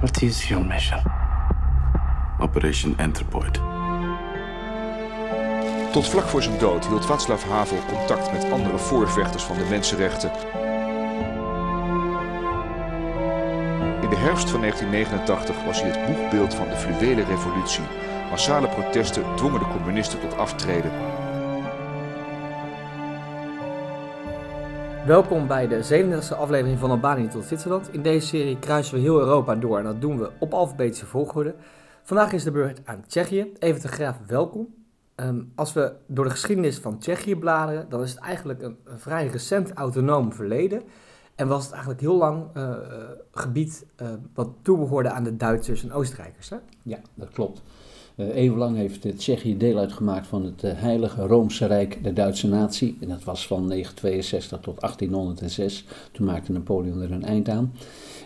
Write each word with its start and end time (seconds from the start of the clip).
What 0.00 0.22
is 0.22 0.48
your 0.48 0.64
mission? 0.64 1.02
Operation 2.38 2.94
Anthropoid. 2.98 3.60
Tot 5.92 6.08
vlak 6.08 6.24
voor 6.24 6.42
zijn 6.42 6.58
dood 6.58 6.86
hield 6.86 7.06
Václav 7.06 7.44
Havel 7.44 7.78
contact 7.88 8.32
met 8.32 8.50
andere 8.50 8.78
voorvechters 8.78 9.42
van 9.42 9.58
de 9.58 9.64
mensenrechten. 9.64 10.30
In 14.02 14.08
de 14.08 14.16
herfst 14.16 14.50
van 14.50 14.60
1989 14.60 15.64
was 15.64 15.80
hij 15.80 15.90
het 15.90 16.06
boegbeeld 16.06 16.54
van 16.54 16.68
de 16.68 16.76
fluwele 16.76 17.24
revolutie. 17.24 17.84
Massale 18.30 18.68
protesten 18.68 19.24
dwongen 19.36 19.58
de 19.58 19.68
communisten 19.68 20.20
tot 20.20 20.36
aftreden. 20.36 20.90
Welkom 25.10 25.46
bij 25.46 25.68
de 25.68 26.04
37e 26.04 26.36
aflevering 26.36 26.78
van 26.78 26.90
Albanië 26.90 27.28
tot 27.28 27.44
Zwitserland. 27.44 27.92
In 27.92 28.02
deze 28.02 28.26
serie 28.26 28.58
kruisen 28.58 28.94
we 28.94 29.00
heel 29.00 29.18
Europa 29.18 29.54
door 29.54 29.78
en 29.78 29.84
dat 29.84 30.00
doen 30.00 30.18
we 30.18 30.30
op 30.38 30.52
alfabetische 30.52 31.06
volgorde. 31.06 31.54
Vandaag 32.02 32.32
is 32.32 32.44
de 32.44 32.50
beurt 32.50 32.80
aan 32.84 33.04
Tsjechië. 33.06 33.52
Even 33.58 33.80
te 33.80 33.88
Graaf, 33.88 34.16
welkom. 34.26 34.74
Ehm, 35.14 35.42
als 35.54 35.72
we 35.72 35.92
door 36.06 36.24
de 36.24 36.30
geschiedenis 36.30 36.78
van 36.78 36.98
Tsjechië 36.98 37.36
bladeren, 37.36 37.88
dan 37.88 38.02
is 38.02 38.10
het 38.10 38.20
eigenlijk 38.20 38.62
een, 38.62 38.78
vrij 38.84 39.26
recent 39.26 39.72
autonoom 39.72 40.32
verleden. 40.32 40.82
En 41.34 41.48
was 41.48 41.62
het 41.62 41.72
eigenlijk 41.72 42.00
heel 42.00 42.16
lang 42.16 42.56
uh, 42.56 42.74
gebied 43.32 43.86
uh, 44.02 44.08
wat 44.34 44.50
toebehoorde 44.62 45.10
aan 45.10 45.24
de 45.24 45.36
Duitsers 45.36 45.82
en 45.82 45.92
Oostenrijkers. 45.92 46.50
Hè? 46.50 46.56
Ja, 46.82 46.98
dat 47.14 47.30
klopt. 47.30 47.62
Uh, 48.20 48.34
eeuwenlang 48.34 48.76
heeft 48.76 49.18
Tsjechië 49.18 49.56
deel 49.56 49.78
uitgemaakt 49.78 50.26
van 50.26 50.44
het 50.44 50.62
Heilige 50.62 51.26
Roomse 51.26 51.66
Rijk 51.66 52.02
der 52.02 52.14
Duitse 52.14 52.48
natie. 52.48 52.96
En 53.00 53.08
dat 53.08 53.24
was 53.24 53.46
van 53.46 53.66
962 53.66 54.60
tot 54.60 54.80
1806. 54.80 55.84
Toen 56.12 56.26
maakte 56.26 56.52
Napoleon 56.52 57.02
er 57.02 57.12
een 57.12 57.24
eind 57.24 57.48
aan. 57.48 57.72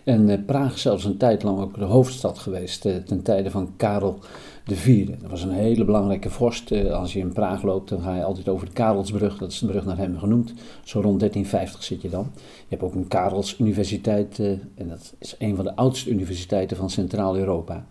En 0.04 0.44
Praag 0.44 0.78
zelfs 0.78 1.04
een 1.04 1.16
tijd 1.16 1.42
lang 1.42 1.60
ook 1.60 1.78
de 1.78 1.84
hoofdstad 1.84 2.38
geweest, 2.38 2.80
ten 2.80 3.22
tijde 3.22 3.50
van 3.50 3.72
Karel 3.76 4.18
vierde. 4.64 5.16
Dat 5.20 5.30
was 5.30 5.42
een 5.42 5.50
hele 5.50 5.84
belangrijke 5.84 6.30
vorst. 6.30 6.72
Als 6.90 7.12
je 7.12 7.18
in 7.18 7.32
Praag 7.32 7.62
loopt, 7.62 7.88
dan 7.88 8.00
ga 8.00 8.16
je 8.16 8.24
altijd 8.24 8.48
over 8.48 8.66
de 8.66 8.72
Karelsbrug. 8.72 9.38
Dat 9.38 9.52
is 9.52 9.58
de 9.58 9.66
brug 9.66 9.84
naar 9.84 9.98
hem 9.98 10.18
genoemd. 10.18 10.52
Zo 10.84 11.00
rond 11.00 11.18
1350 11.18 11.82
zit 11.82 12.02
je 12.02 12.08
dan. 12.08 12.30
Je 12.34 12.64
hebt 12.68 12.82
ook 12.82 12.94
een 12.94 13.08
Karels 13.08 13.58
Universiteit. 13.58 14.38
En 14.74 14.88
dat 14.88 15.14
is 15.18 15.34
een 15.38 15.56
van 15.56 15.64
de 15.64 15.76
oudste 15.76 16.10
universiteiten 16.10 16.76
van 16.76 16.90
Centraal-Europa. 16.90 17.86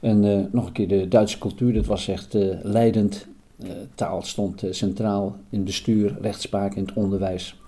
En 0.00 0.24
uh, 0.24 0.44
nog 0.52 0.66
een 0.66 0.72
keer 0.72 0.88
de 0.88 1.08
Duitse 1.08 1.38
cultuur, 1.38 1.72
dat 1.72 1.86
was 1.86 2.08
echt 2.08 2.34
uh, 2.34 2.54
leidend. 2.62 3.26
Uh, 3.64 3.70
taal 3.94 4.22
stond 4.22 4.62
centraal 4.70 5.36
in 5.50 5.64
bestuur, 5.64 6.16
rechtspraak, 6.20 6.74
in 6.74 6.84
het 6.84 6.94
onderwijs. 6.94 7.60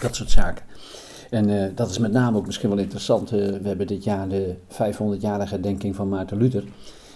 Dat 0.00 0.14
soort 0.16 0.30
zaken. 0.30 0.64
En 1.30 1.74
dat 1.74 1.90
is 1.90 1.98
met 1.98 2.12
name 2.12 2.36
ook 2.36 2.46
misschien 2.46 2.68
wel 2.68 2.78
interessant. 2.78 3.30
we 3.30 3.60
hebben 3.62 3.86
dit 3.86 4.04
jaar 4.04 4.28
de 4.28 4.54
500-jarige 4.68 5.54
herdenking 5.54 5.96
van 5.96 6.08
Maarten 6.08 6.36
Luther. 6.36 6.64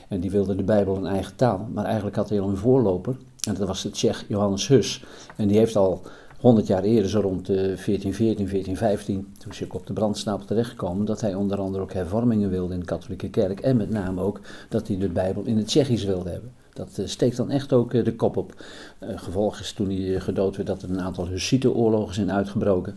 En 0.08 0.20
die 0.20 0.30
wilde 0.30 0.56
de 0.56 0.62
Bijbel 0.62 0.96
een 0.96 1.06
eigen 1.06 1.36
taal. 1.36 1.68
Maar 1.72 1.84
eigenlijk 1.84 2.16
had 2.16 2.28
hij 2.28 2.40
al 2.40 2.48
een 2.48 2.56
voorloper. 2.56 3.16
En 3.48 3.54
dat 3.54 3.66
was 3.66 3.82
de 3.82 3.90
Tsjech 3.90 4.24
Johannes 4.28 4.68
Hus. 4.68 5.04
En 5.36 5.48
die 5.48 5.58
heeft 5.58 5.76
al 5.76 6.02
100 6.40 6.66
jaar 6.66 6.82
eerder, 6.82 7.10
zo 7.10 7.20
rond 7.20 7.46
1414, 7.46 8.46
1415, 8.46 9.32
toen 9.38 9.52
is 9.52 9.64
ook 9.64 9.74
op 9.74 9.86
de 9.86 9.92
brandstapel 9.92 10.46
terechtgekomen, 10.46 11.06
dat 11.06 11.20
hij 11.20 11.34
onder 11.34 11.58
andere 11.58 11.82
ook 11.82 11.92
hervormingen 11.92 12.50
wilde 12.50 12.74
in 12.74 12.80
de 12.80 12.86
katholieke 12.86 13.30
kerk. 13.30 13.60
En 13.60 13.76
met 13.76 13.90
name 13.90 14.20
ook 14.20 14.40
dat 14.68 14.88
hij 14.88 14.98
de 14.98 15.08
Bijbel 15.08 15.42
in 15.42 15.56
het 15.56 15.66
Tsjechisch 15.66 16.04
wilde 16.04 16.30
hebben. 16.30 16.52
Dat 16.72 16.98
uh, 17.00 17.06
steekt 17.06 17.36
dan 17.36 17.50
echt 17.50 17.72
ook 17.72 17.92
uh, 17.92 18.04
de 18.04 18.14
kop 18.14 18.36
op. 18.36 18.64
Gevolg 19.00 19.60
is 19.60 19.72
toen 19.72 19.90
hij 19.90 20.20
gedood 20.20 20.56
werd 20.56 20.68
dat 20.68 20.82
er 20.82 20.90
een 20.90 21.00
aantal 21.00 21.26
Hussitenoorlogen 21.26 22.14
zijn 22.14 22.32
uitgebroken. 22.32 22.96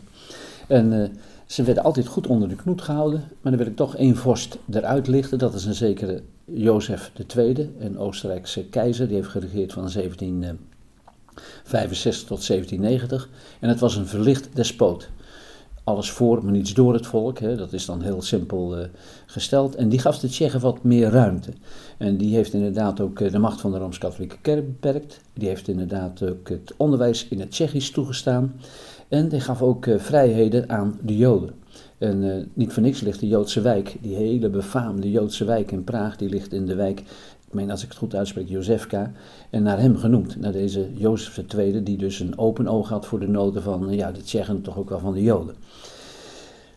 En 0.67 1.11
ze 1.45 1.63
werden 1.63 1.83
altijd 1.83 2.07
goed 2.07 2.27
onder 2.27 2.49
de 2.49 2.55
knoet 2.55 2.81
gehouden, 2.81 3.19
maar 3.19 3.51
dan 3.51 3.61
wil 3.61 3.71
ik 3.71 3.75
toch 3.75 3.95
één 3.95 4.15
vorst 4.15 4.57
eruit 4.71 5.07
lichten. 5.07 5.37
Dat 5.37 5.53
is 5.53 5.65
een 5.65 5.73
zekere 5.73 6.21
Jozef 6.45 7.11
II, 7.35 7.73
een 7.79 7.97
Oostenrijkse 7.97 8.65
keizer. 8.65 9.07
Die 9.07 9.15
heeft 9.15 9.29
geregeerd 9.29 9.73
van 9.73 9.89
1765 11.33 12.27
tot 12.27 12.47
1790. 12.47 13.29
En 13.59 13.69
het 13.69 13.79
was 13.79 13.95
een 13.95 14.07
verlicht 14.07 14.49
despoot. 14.53 15.09
Alles 15.83 16.11
voor, 16.11 16.43
maar 16.43 16.51
niets 16.51 16.73
door 16.73 16.93
het 16.93 17.07
volk. 17.07 17.39
Hè. 17.39 17.55
Dat 17.55 17.73
is 17.73 17.85
dan 17.85 18.01
heel 18.01 18.21
simpel 18.21 18.79
uh, 18.79 18.85
gesteld. 19.25 19.75
En 19.75 19.89
die 19.89 19.99
gaf 19.99 20.19
de 20.19 20.27
Tsjechen 20.27 20.59
wat 20.59 20.83
meer 20.83 21.09
ruimte. 21.09 21.51
En 21.97 22.17
die 22.17 22.35
heeft 22.35 22.53
inderdaad 22.53 22.99
ook 22.99 23.19
uh, 23.19 23.31
de 23.31 23.39
macht 23.39 23.61
van 23.61 23.71
de 23.71 23.77
Rooms-Katholieke 23.77 24.37
Kerk 24.41 24.65
beperkt. 24.65 25.19
Die 25.33 25.47
heeft 25.47 25.67
inderdaad 25.67 26.23
ook 26.23 26.49
het 26.49 26.73
onderwijs 26.77 27.27
in 27.27 27.39
het 27.39 27.51
Tsjechisch 27.51 27.91
toegestaan. 27.91 28.55
En 29.07 29.29
die 29.29 29.39
gaf 29.39 29.61
ook 29.61 29.85
uh, 29.85 29.99
vrijheden 29.99 30.69
aan 30.69 30.99
de 31.01 31.17
Joden. 31.17 31.61
En 31.97 32.51
niet 32.53 32.73
voor 32.73 32.83
niks 32.83 33.01
ligt 33.01 33.19
de 33.19 33.27
Joodse 33.27 33.61
wijk, 33.61 33.95
die 34.01 34.15
hele 34.15 34.49
befaamde 34.49 35.11
Joodse 35.11 35.45
wijk 35.45 35.71
in 35.71 35.83
Praag, 35.83 36.17
die 36.17 36.29
ligt 36.29 36.53
in 36.53 36.65
de 36.65 36.75
wijk, 36.75 37.03
meen 37.53 37.71
als 37.71 37.83
ik 37.83 37.89
het 37.89 37.97
goed 37.97 38.15
uitspreek, 38.15 38.49
Jozefka. 38.49 39.11
En 39.49 39.63
naar 39.63 39.79
hem 39.79 39.97
genoemd, 39.97 40.39
naar 40.39 40.51
deze 40.51 40.89
Jozef 40.93 41.53
II, 41.55 41.83
die 41.83 41.97
dus 41.97 42.19
een 42.19 42.37
open 42.37 42.67
oog 42.67 42.89
had 42.89 43.05
voor 43.05 43.19
de 43.19 43.27
noden 43.27 43.63
van 43.63 43.95
ja, 43.95 44.11
de 44.11 44.21
Tsjechen, 44.21 44.61
toch 44.61 44.77
ook 44.77 44.89
wel 44.89 44.99
van 44.99 45.13
de 45.13 45.21
Joden. 45.21 45.55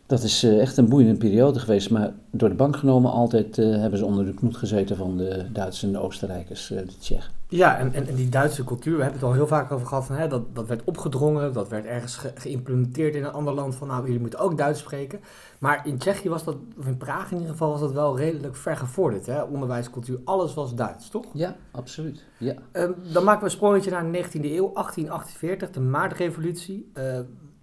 Dat 0.07 0.23
is 0.23 0.45
uh, 0.45 0.61
echt 0.61 0.77
een 0.77 0.89
boeiende 0.89 1.19
periode 1.19 1.59
geweest, 1.59 1.91
maar 1.91 2.13
door 2.31 2.49
de 2.49 2.55
bank 2.55 2.77
genomen 2.77 3.11
altijd 3.11 3.59
uh, 3.59 3.77
hebben 3.77 3.99
ze 3.99 4.05
onder 4.05 4.25
de 4.25 4.35
knoet 4.35 4.57
gezeten 4.57 4.97
van 4.97 5.17
de 5.17 5.47
Duitsers 5.53 5.83
en 5.83 5.93
de 5.93 5.99
Oostenrijkers, 5.99 6.71
uh, 6.71 6.79
de 6.79 6.99
Tsjechen. 6.99 7.33
Ja, 7.49 7.79
en, 7.79 7.93
en, 7.95 8.09
en, 8.09 8.15
die 8.15 8.29
Duitse 8.29 8.65
cultuur, 8.65 8.97
we 8.97 9.03
hebben 9.03 9.21
het 9.21 9.29
al 9.29 9.35
heel 9.35 9.47
vaak 9.47 9.73
over 9.73 9.87
gehad, 9.87 10.07
van, 10.07 10.17
hè, 10.17 10.29
dat, 10.29 10.55
dat 10.55 10.67
werd 10.67 10.85
opgedrongen, 10.85 11.53
dat 11.53 11.69
werd 11.69 11.85
ergens 11.85 12.17
ge, 12.17 12.33
geïmplementeerd 12.35 13.15
in 13.15 13.25
een 13.25 13.33
ander 13.33 13.55
land 13.55 13.75
van 13.75 13.89
nou, 13.89 14.05
jullie 14.05 14.21
moeten 14.21 14.39
ook 14.39 14.59
Duits 14.59 14.81
spreken. 14.81 15.21
Maar 15.59 15.87
in 15.87 15.99
Tsjechië 15.99 16.29
was 16.29 16.45
dat, 16.45 16.57
of 16.79 16.87
in 16.87 16.97
Praag 16.97 17.31
in 17.31 17.37
ieder 17.37 17.53
geval, 17.53 17.71
was 17.71 17.81
dat 17.81 17.93
wel 17.93 18.19
redelijk 18.19 18.57
ver 18.57 18.77
gevorderd. 18.77 19.27
Hè? 19.27 19.43
Onderwijs, 19.43 19.91
cultuur, 19.91 20.19
alles 20.25 20.55
was 20.55 20.75
Duits, 20.75 21.09
toch? 21.09 21.27
Ja, 21.33 21.57
absoluut. 21.71 22.25
Ja. 22.39 22.55
Um, 22.73 22.95
dan 23.13 23.25
maken 23.25 23.41
we 23.41 23.47
een 23.47 23.51
sprongetje 23.51 23.91
naar 23.91 24.13
de 24.13 24.25
19e 24.25 24.31
eeuw, 24.33 24.71
1848, 24.73 25.71
de 25.71 25.81
Maartrevolutie. 25.81 26.93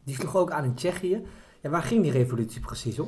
die 0.04 0.16
sloeg 0.16 0.36
ook 0.36 0.52
aan 0.52 0.64
in 0.64 0.74
Tsjechië. 0.74 1.22
Ja, 1.63 1.69
waar 1.69 1.84
ging 1.84 2.01
die 2.01 2.12
revolutie 2.12 2.62
precies 2.62 3.00
om? 3.00 3.07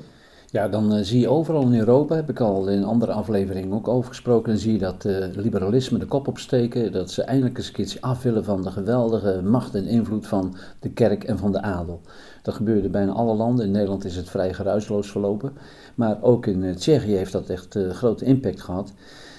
Ja, 0.51 0.67
dan 0.67 0.95
uh, 0.95 1.03
zie 1.03 1.19
je 1.19 1.29
overal 1.29 1.61
in 1.61 1.79
Europa, 1.79 2.15
heb 2.15 2.29
ik 2.29 2.39
al 2.39 2.67
in 2.67 2.83
andere 2.83 3.11
afleveringen 3.11 3.73
ook 3.73 3.87
over 3.87 4.09
gesproken, 4.09 4.49
dan 4.49 4.59
zie 4.59 4.71
je 4.71 4.77
dat 4.77 5.05
uh, 5.05 5.25
liberalisme 5.31 5.97
de 5.97 6.05
kop 6.05 6.27
opsteken, 6.27 6.91
dat 6.91 7.11
ze 7.11 7.23
eindelijk 7.23 7.57
een 7.57 7.71
keertje 7.71 8.01
af 8.01 8.23
willen 8.23 8.43
van 8.43 8.61
de 8.61 8.71
geweldige 8.71 9.41
macht 9.41 9.75
en 9.75 9.87
invloed 9.87 10.27
van 10.27 10.55
de 10.79 10.89
kerk 10.89 11.23
en 11.23 11.37
van 11.37 11.51
de 11.51 11.61
adel. 11.61 12.01
Dat 12.41 12.53
gebeurde 12.53 12.89
bijna 12.89 13.11
alle 13.11 13.35
landen, 13.35 13.65
in 13.65 13.71
Nederland 13.71 14.05
is 14.05 14.15
het 14.15 14.29
vrij 14.29 14.53
geruisloos 14.53 15.11
verlopen, 15.11 15.53
maar 15.95 16.21
ook 16.21 16.45
in 16.45 16.63
uh, 16.63 16.75
Tsjechië 16.75 17.15
heeft 17.15 17.31
dat 17.31 17.49
echt 17.49 17.77
grote 17.89 18.25
impact 18.25 18.61
gehad. 18.61 18.93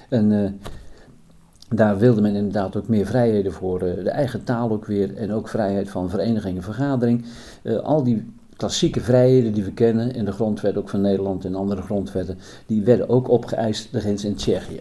En 0.09 0.59
daar 1.69 1.99
wilde 1.99 2.21
men 2.21 2.35
inderdaad 2.35 2.77
ook 2.77 2.89
meer 2.89 3.07
vrijheden 3.07 3.53
voor 3.53 3.79
de 3.79 4.11
eigen 4.11 4.45
taal 4.45 4.71
ook 4.71 4.87
weer 4.87 5.17
en 5.17 5.33
ook 5.33 5.49
vrijheid 5.49 5.91
van 5.91 6.11
vereniging 6.11 6.57
en 6.57 6.63
vergadering. 6.63 7.25
al 7.83 8.03
die 8.03 8.35
klassieke 8.57 9.01
vrijheden 9.01 9.53
die 9.53 9.65
we 9.65 9.73
kennen 9.73 10.13
in 10.13 10.25
de 10.25 10.33
grondwet 10.33 10.77
ook 10.77 10.89
van 10.89 11.01
Nederland 11.01 11.45
en 11.45 11.55
andere 11.55 11.83
grondwetten, 11.83 12.39
die 12.67 12.83
werden 12.83 13.09
ook 13.09 13.29
opgeëist 13.29 13.89
grens 13.93 14.25
in 14.25 14.35
Tsjechië. 14.35 14.81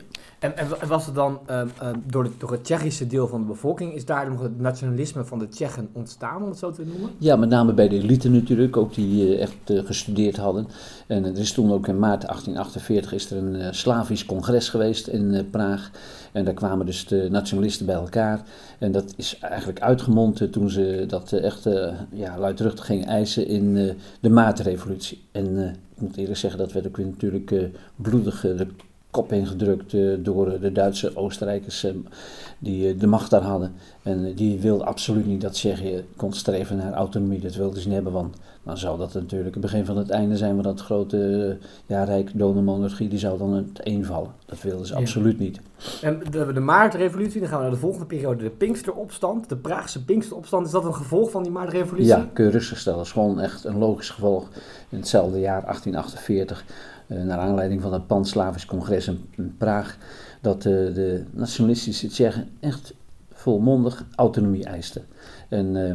En, 0.53 0.87
was 0.87 1.05
het 1.05 1.15
dan 1.15 1.39
uh, 1.49 1.61
uh, 1.81 1.89
door, 2.05 2.23
de, 2.23 2.29
door, 2.37 2.51
het 2.51 2.63
Tsjechische 2.63 3.07
deel 3.07 3.27
van 3.27 3.41
de 3.41 3.47
bevolking, 3.47 3.93
is 3.93 4.05
daar 4.05 4.29
nog 4.29 4.41
het 4.41 4.59
nationalisme 4.59 5.23
van 5.23 5.39
de 5.39 5.47
Tsjechen 5.47 5.89
ontstaan, 5.91 6.43
om 6.43 6.49
het 6.49 6.57
zo 6.57 6.71
te 6.71 6.85
noemen? 6.85 7.09
Ja, 7.17 7.35
met 7.35 7.49
name 7.49 7.73
bij 7.73 7.87
de 7.87 7.95
elite 7.95 8.29
natuurlijk, 8.29 8.77
ook 8.77 8.93
die 8.93 9.27
uh, 9.27 9.41
echt 9.41 9.55
gestudeerd 9.65 10.37
hadden. 10.37 10.67
En 11.07 11.25
er 11.25 11.37
is 11.37 11.51
toen 11.51 11.71
ook 11.71 11.87
in 11.87 11.99
maart 11.99 12.21
1848 12.21 13.13
is 13.13 13.31
er 13.31 13.37
een 13.37 13.73
Slavisch 13.73 14.25
congres 14.25 14.69
geweest 14.69 15.07
in 15.07 15.47
Praag. 15.51 15.91
En 16.31 16.45
daar 16.45 16.53
kwamen 16.53 16.85
dus 16.85 17.07
de 17.07 17.27
nationalisten 17.31 17.85
bij 17.85 17.95
elkaar. 17.95 18.43
En 18.79 18.91
dat 18.91 19.13
is 19.17 19.39
eigenlijk 19.39 19.79
uitgemond 19.79 20.51
toen 20.51 20.69
ze 20.69 21.05
dat 21.07 21.31
echt 21.31 21.63
ja, 22.11 22.37
luidruchtig 22.37 22.85
gingen 22.85 23.07
eisen 23.07 23.47
in 23.47 23.97
de 24.19 24.29
maatrevolutie. 24.29 25.21
En 25.31 25.57
ik 25.95 26.01
moet 26.01 26.17
eerlijk 26.17 26.37
zeggen, 26.37 26.59
dat 26.59 26.71
werd 26.71 26.87
ook 26.87 26.97
weer 26.97 27.05
natuurlijk 27.05 27.53
bloedig 27.95 28.45
kop 29.15 29.31
ingedrukt 29.31 29.93
uh, 29.93 30.17
door 30.19 30.59
de 30.59 30.71
Duitse 30.71 31.15
Oostenrijkers 31.15 31.83
uh, 31.83 31.91
die 32.59 32.95
de 32.95 33.07
macht 33.07 33.29
daar 33.29 33.41
hadden. 33.41 33.73
En 34.03 34.33
die 34.33 34.59
wilden 34.59 34.87
absoluut 34.87 35.25
niet 35.25 35.41
dat 35.41 35.53
Tsjechië 35.53 36.05
kon 36.15 36.33
streven 36.33 36.77
naar 36.77 36.93
autonomie. 36.93 37.39
Dat 37.39 37.55
wilden 37.55 37.81
ze 37.81 37.85
niet 37.85 37.95
hebben, 37.95 38.13
want 38.13 38.35
dan 38.65 38.77
zou 38.77 38.97
dat 38.97 39.13
natuurlijk 39.13 39.53
het 39.53 39.63
begin 39.63 39.85
van 39.85 39.97
het 39.97 40.09
einde 40.09 40.37
zijn 40.37 40.53
van 40.55 40.63
dat 40.63 40.81
grote 40.81 41.57
ja, 41.85 42.03
rijk 42.03 42.33
monarchie. 42.33 43.09
Die 43.09 43.19
zou 43.19 43.37
dan 43.37 43.53
het 43.53 43.85
eenvallen. 43.85 44.31
Dat 44.45 44.61
wilden 44.61 44.85
ze 44.85 44.93
ja. 44.93 44.99
absoluut 44.99 45.39
niet. 45.39 45.59
En 46.01 46.21
de, 46.31 46.53
de 46.53 46.59
Maartrevolutie, 46.59 47.39
dan 47.39 47.49
gaan 47.49 47.57
we 47.57 47.63
naar 47.63 47.73
de 47.73 47.79
volgende 47.79 48.05
periode. 48.05 48.43
De 48.43 48.49
Pinksteropstand, 48.49 49.49
de 49.49 49.55
Praagse 49.55 50.03
Pinksteropstand. 50.03 50.65
Is 50.65 50.71
dat 50.71 50.85
een 50.85 50.95
gevolg 50.95 51.31
van 51.31 51.43
die 51.43 51.51
Maartrevolutie? 51.51 52.07
Ja, 52.07 52.29
kun 52.33 52.45
je 52.45 52.51
rustig 52.51 52.77
stellen. 52.77 52.97
Dat 52.97 53.07
is 53.07 53.13
gewoon 53.13 53.39
echt 53.39 53.63
een 53.63 53.77
logisch 53.77 54.09
gevolg. 54.09 54.49
In 54.89 54.97
hetzelfde 54.97 55.39
jaar, 55.39 55.61
1848 55.61 56.65
uh, 57.07 57.23
naar 57.23 57.37
aanleiding 57.37 57.81
van 57.81 57.93
het 57.93 58.07
Pan-Slavisch 58.07 58.65
congres 58.65 59.07
in, 59.07 59.55
Praag, 59.57 59.97
dat 60.41 60.65
uh, 60.65 60.93
de 60.93 61.23
nationalistische 61.31 62.07
Tsjechen 62.07 62.49
echt 62.59 62.93
volmondig 63.33 64.05
autonomie 64.15 64.65
eisten. 64.65 65.05
En 65.49 65.75
uh, 65.75 65.93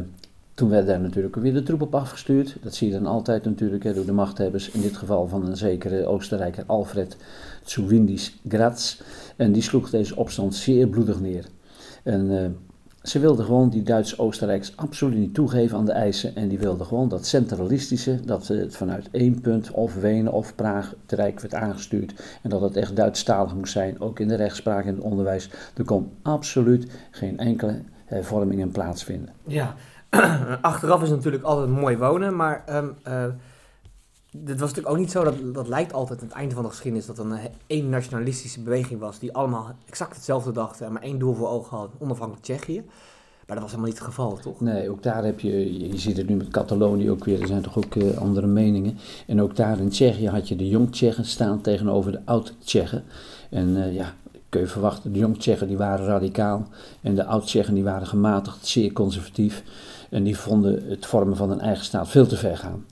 toen 0.53 0.69
werd 0.69 0.87
daar 0.87 0.99
natuurlijk 0.99 1.35
weer 1.35 1.53
de 1.53 1.63
troep 1.63 1.81
op 1.81 1.95
afgestuurd. 1.95 2.57
Dat 2.61 2.75
zie 2.75 2.87
je 2.87 2.93
dan 2.93 3.05
altijd 3.05 3.45
natuurlijk 3.45 3.95
door 3.95 4.05
de 4.05 4.11
machthebbers. 4.11 4.69
In 4.69 4.81
dit 4.81 4.97
geval 4.97 5.27
van 5.27 5.45
een 5.45 5.57
zekere 5.57 6.05
Oostenrijker 6.05 6.63
Alfred 6.67 7.17
Zuwindis 7.63 8.39
Graz. 8.47 9.01
En 9.35 9.51
die 9.51 9.61
sloeg 9.61 9.89
deze 9.89 10.15
opstand 10.15 10.55
zeer 10.55 10.87
bloedig 10.87 11.19
neer. 11.19 11.45
En 12.03 12.31
uh, 12.31 12.45
ze 13.03 13.19
wilden 13.19 13.45
gewoon 13.45 13.69
die 13.69 13.83
Duits-Oostenrijkers 13.83 14.77
absoluut 14.77 15.17
niet 15.17 15.33
toegeven 15.33 15.77
aan 15.77 15.85
de 15.85 15.91
eisen. 15.91 16.35
En 16.35 16.47
die 16.47 16.59
wilden 16.59 16.85
gewoon 16.85 17.09
dat 17.09 17.25
centralistische, 17.25 18.19
dat 18.25 18.47
het 18.47 18.75
vanuit 18.75 19.07
één 19.11 19.41
punt, 19.41 19.71
of 19.71 19.95
Wenen 19.95 20.33
of 20.33 20.55
Praag, 20.55 20.95
het 21.01 21.11
Rijk 21.11 21.39
werd 21.39 21.53
aangestuurd. 21.53 22.13
En 22.41 22.49
dat 22.49 22.61
het 22.61 22.75
echt 22.75 22.95
Duitsstalig 22.95 23.55
moest 23.55 23.71
zijn, 23.73 23.99
ook 23.99 24.19
in 24.19 24.27
de 24.27 24.35
rechtspraak 24.35 24.85
en 24.85 24.95
het 24.95 25.03
onderwijs. 25.03 25.49
Er 25.75 25.83
kon 25.83 26.11
absoluut 26.21 26.91
geen 27.11 27.37
enkele 27.37 27.81
hervormingen 28.05 28.71
plaatsvinden. 28.71 29.33
Ja, 29.47 29.75
achteraf 30.61 31.01
is 31.01 31.09
natuurlijk 31.09 31.43
altijd 31.43 31.69
mooi 31.69 31.97
wonen, 31.97 32.35
maar 32.35 32.63
um, 32.69 32.95
uh, 33.07 33.25
dit 34.31 34.59
was 34.59 34.69
natuurlijk 34.69 34.89
ook 34.89 34.97
niet 34.97 35.11
zo, 35.11 35.23
dat, 35.23 35.53
dat 35.53 35.67
lijkt 35.67 35.93
altijd 35.93 36.21
aan 36.21 36.27
het 36.27 36.35
einde 36.35 36.55
van 36.55 36.63
de 36.63 36.69
geschiedenis, 36.69 37.05
dat 37.05 37.17
er 37.17 37.25
een 37.25 37.39
één 37.67 37.89
nationalistische 37.89 38.61
beweging 38.61 38.99
was 38.99 39.19
die 39.19 39.33
allemaal 39.33 39.75
exact 39.85 40.15
hetzelfde 40.15 40.51
dachten 40.51 40.85
en 40.85 40.91
maar 40.91 41.01
één 41.01 41.19
doel 41.19 41.33
voor 41.33 41.49
ogen 41.49 41.77
had, 41.77 41.89
onafhankelijk 41.99 42.43
Tsjechië. 42.43 42.83
Maar 43.45 43.59
dat 43.59 43.69
was 43.69 43.71
helemaal 43.71 43.95
niet 43.95 43.99
het 43.99 44.07
geval, 44.15 44.37
toch? 44.37 44.61
Nee, 44.61 44.89
ook 44.89 45.03
daar 45.03 45.23
heb 45.23 45.39
je, 45.39 45.79
je 45.89 45.97
ziet 45.97 46.17
het 46.17 46.27
nu 46.27 46.35
met 46.35 46.47
Catalonië 46.47 47.11
ook 47.11 47.23
weer, 47.23 47.41
er 47.41 47.47
zijn 47.47 47.61
toch 47.61 47.77
ook 47.77 47.95
uh, 47.95 48.17
andere 48.17 48.47
meningen. 48.47 48.97
En 49.27 49.41
ook 49.41 49.55
daar 49.55 49.79
in 49.79 49.89
Tsjechië 49.89 50.29
had 50.29 50.47
je 50.47 50.55
de 50.55 50.67
jong-Tsjechen 50.67 51.25
staan 51.25 51.61
tegenover 51.61 52.11
de 52.11 52.21
oud-Tsjechen. 52.25 53.03
En 53.49 53.67
uh, 53.67 53.93
ja, 53.93 54.13
kun 54.49 54.61
je 54.61 54.67
verwachten, 54.67 55.13
de 55.13 55.19
jong-Tsjechen 55.19 55.67
die 55.67 55.77
waren 55.77 56.05
radicaal 56.05 56.67
en 57.01 57.15
de 57.15 57.25
oud-Tsjechen 57.25 57.73
die 57.73 57.83
waren 57.83 58.07
gematigd, 58.07 58.65
zeer 58.65 58.93
conservatief. 58.93 59.63
En 60.11 60.23
die 60.23 60.37
vonden 60.37 60.89
het 60.89 61.05
vormen 61.05 61.37
van 61.37 61.51
een 61.51 61.59
eigen 61.59 61.85
staat 61.85 62.09
veel 62.09 62.27
te 62.27 62.37
ver 62.37 62.57
gaan. 62.57 62.85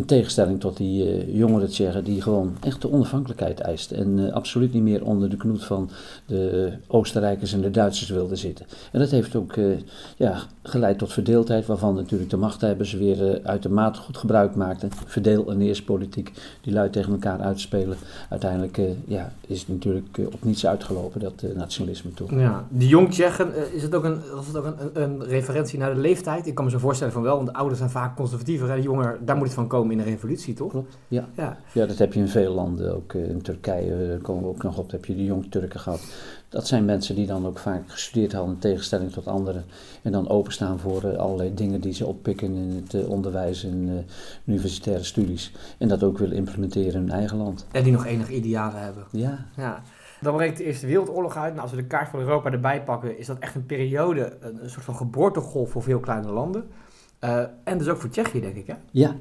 In 0.00 0.06
tegenstelling 0.06 0.60
tot 0.60 0.76
die 0.76 1.26
uh, 1.26 1.38
jongere 1.38 1.66
Tsjechen 1.66 2.04
die 2.04 2.22
gewoon 2.22 2.56
echt 2.60 2.82
de 2.82 2.92
onafhankelijkheid 2.92 3.60
eisten. 3.60 3.96
En 3.96 4.18
uh, 4.18 4.32
absoluut 4.32 4.72
niet 4.72 4.82
meer 4.82 5.04
onder 5.04 5.30
de 5.30 5.36
knoet 5.36 5.64
van 5.64 5.90
de 6.26 6.72
Oostenrijkers 6.86 7.52
en 7.52 7.60
de 7.60 7.70
Duitsers 7.70 8.10
wilden 8.10 8.36
zitten. 8.36 8.66
En 8.92 8.98
dat 8.98 9.10
heeft 9.10 9.36
ook 9.36 9.56
uh, 9.56 9.76
ja, 10.16 10.42
geleid 10.62 10.98
tot 10.98 11.12
verdeeldheid, 11.12 11.66
waarvan 11.66 11.94
natuurlijk 11.94 12.30
de 12.30 12.36
machthebbers 12.36 12.92
weer 12.92 13.40
uitermate 13.42 14.00
goed 14.00 14.16
gebruik 14.16 14.54
maakten. 14.54 14.90
Verdeel- 15.06 15.50
en 15.50 15.60
eerstpolitiek, 15.60 16.32
die 16.60 16.72
luid 16.72 16.92
tegen 16.92 17.12
elkaar 17.12 17.40
uitspelen. 17.40 17.96
Uiteindelijk 18.28 18.80
ja, 19.06 19.32
is 19.46 19.60
het 19.60 19.68
natuurlijk 19.68 20.20
op 20.32 20.44
niets 20.44 20.66
uitgelopen, 20.66 21.20
dat 21.20 21.44
nationalisme 21.54 22.14
toen. 22.14 22.38
Ja, 22.38 22.66
die 22.68 22.88
jong 22.88 23.10
Tsjechen, 23.10 23.74
is 23.74 23.82
het 23.82 23.94
ook, 23.94 24.04
een, 24.04 24.18
was 24.34 24.46
het 24.46 24.56
ook 24.56 24.64
een, 24.64 25.02
een, 25.02 25.24
referentie 25.24 25.78
naar 25.78 25.94
de 25.94 26.00
leeftijd? 26.00 26.46
Ik 26.46 26.54
kan 26.54 26.64
me 26.64 26.70
zo 26.70 26.78
voorstellen 26.78 27.12
van 27.12 27.22
wel, 27.22 27.36
want 27.36 27.48
de 27.48 27.54
ouders 27.54 27.78
zijn 27.78 27.90
vaak 27.90 28.16
conservatiever. 28.16 28.70
En 28.70 28.76
de 28.76 28.82
jonger, 28.82 29.18
daar 29.24 29.36
moet 29.36 29.46
het 29.46 29.54
van 29.54 29.66
komen 29.66 29.89
in 29.90 29.98
een 29.98 30.04
revolutie, 30.04 30.54
toch? 30.54 30.70
Klopt, 30.70 30.98
ja. 31.08 31.28
ja. 31.36 31.58
Ja, 31.72 31.86
dat 31.86 31.98
heb 31.98 32.12
je 32.12 32.20
in 32.20 32.28
veel 32.28 32.54
landen, 32.54 32.94
ook 32.94 33.14
in 33.14 33.42
Turkije, 33.42 34.06
daar 34.08 34.18
komen 34.18 34.42
we 34.42 34.48
ook 34.48 34.62
nog 34.62 34.78
op, 34.78 34.90
heb 34.90 35.04
je 35.04 35.16
de 35.16 35.24
jong 35.24 35.50
Turken 35.50 35.80
gehad. 35.80 36.00
Dat 36.48 36.66
zijn 36.66 36.84
mensen 36.84 37.14
die 37.14 37.26
dan 37.26 37.46
ook 37.46 37.58
vaak 37.58 37.90
gestudeerd 37.90 38.32
hadden 38.32 38.54
in 38.54 38.60
tegenstelling 38.60 39.12
tot 39.12 39.26
anderen. 39.26 39.64
En 40.02 40.12
dan 40.12 40.28
openstaan 40.28 40.78
voor 40.78 41.04
uh, 41.04 41.16
allerlei 41.16 41.54
dingen 41.54 41.80
die 41.80 41.92
ze 41.92 42.06
oppikken 42.06 42.54
in 42.54 42.82
het 42.82 42.94
uh, 42.94 43.08
onderwijs 43.08 43.64
en 43.64 44.06
universitaire 44.44 45.04
studies. 45.04 45.52
En 45.78 45.88
dat 45.88 46.02
ook 46.02 46.18
willen 46.18 46.36
implementeren 46.36 46.92
in 46.92 47.08
hun 47.08 47.10
eigen 47.10 47.36
land. 47.36 47.66
En 47.72 47.82
die 47.82 47.92
nog 47.92 48.06
enige 48.06 48.34
idealen 48.34 48.80
hebben. 48.80 49.04
Ja. 49.10 49.46
ja. 49.56 49.82
Dan 50.20 50.36
breekt 50.36 50.56
de 50.56 50.64
Eerste 50.64 50.86
Wereldoorlog 50.86 51.36
uit. 51.36 51.50
Nou, 51.50 51.62
als 51.62 51.70
we 51.70 51.76
de 51.76 51.86
kaart 51.86 52.08
van 52.08 52.20
Europa 52.20 52.50
erbij 52.50 52.82
pakken, 52.82 53.18
is 53.18 53.26
dat 53.26 53.38
echt 53.38 53.54
een 53.54 53.66
periode, 53.66 54.36
een, 54.40 54.70
soort 54.70 54.84
van 54.84 54.96
geboortegolf 54.96 55.70
voor 55.70 55.82
veel 55.82 56.00
kleine 56.00 56.32
landen. 56.32 56.64
En 57.64 57.78
dus 57.78 57.88
ook 57.88 58.00
voor 58.00 58.10
Tsjechië, 58.10 58.40
denk 58.40 58.56
ik, 58.56 58.66
hè? 58.66 58.74
Ja. 58.90 59.16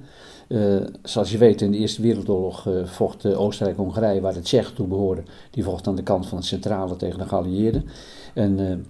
Uh, 0.47 0.85
zoals 1.03 1.31
je 1.31 1.37
weet, 1.37 1.61
in 1.61 1.71
de 1.71 1.77
Eerste 1.77 2.01
Wereldoorlog 2.01 2.67
uh, 2.67 2.85
vocht 2.85 3.25
uh, 3.25 3.39
Oostenrijk-Hongarije, 3.39 4.21
waar 4.21 4.33
de 4.33 4.41
Tsjechen 4.41 4.75
toe 4.75 4.87
behoorden, 4.87 5.25
die 5.51 5.63
vocht 5.63 5.87
aan 5.87 5.95
de 5.95 6.03
kant 6.03 6.27
van 6.27 6.37
de 6.37 6.45
centrale 6.45 6.95
tegen 6.95 7.19
de 7.19 7.27
geallieerden. 7.27 7.85
En 8.33 8.85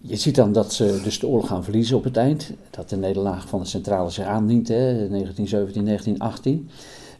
je 0.00 0.16
ziet 0.16 0.34
dan 0.34 0.52
dat 0.52 0.72
ze 0.72 1.00
dus 1.02 1.18
de 1.18 1.26
oorlog 1.26 1.46
gaan 1.46 1.64
verliezen 1.64 1.96
op 1.96 2.04
het 2.04 2.16
eind. 2.16 2.52
Dat 2.70 2.88
de 2.88 2.96
nederlaag 2.96 3.48
van 3.48 3.60
de 3.60 3.66
centrale 3.66 4.10
zich 4.10 4.24
aandient, 4.24 4.68
hè, 4.68 5.08
1917, 5.08 5.84
1918. 5.84 6.68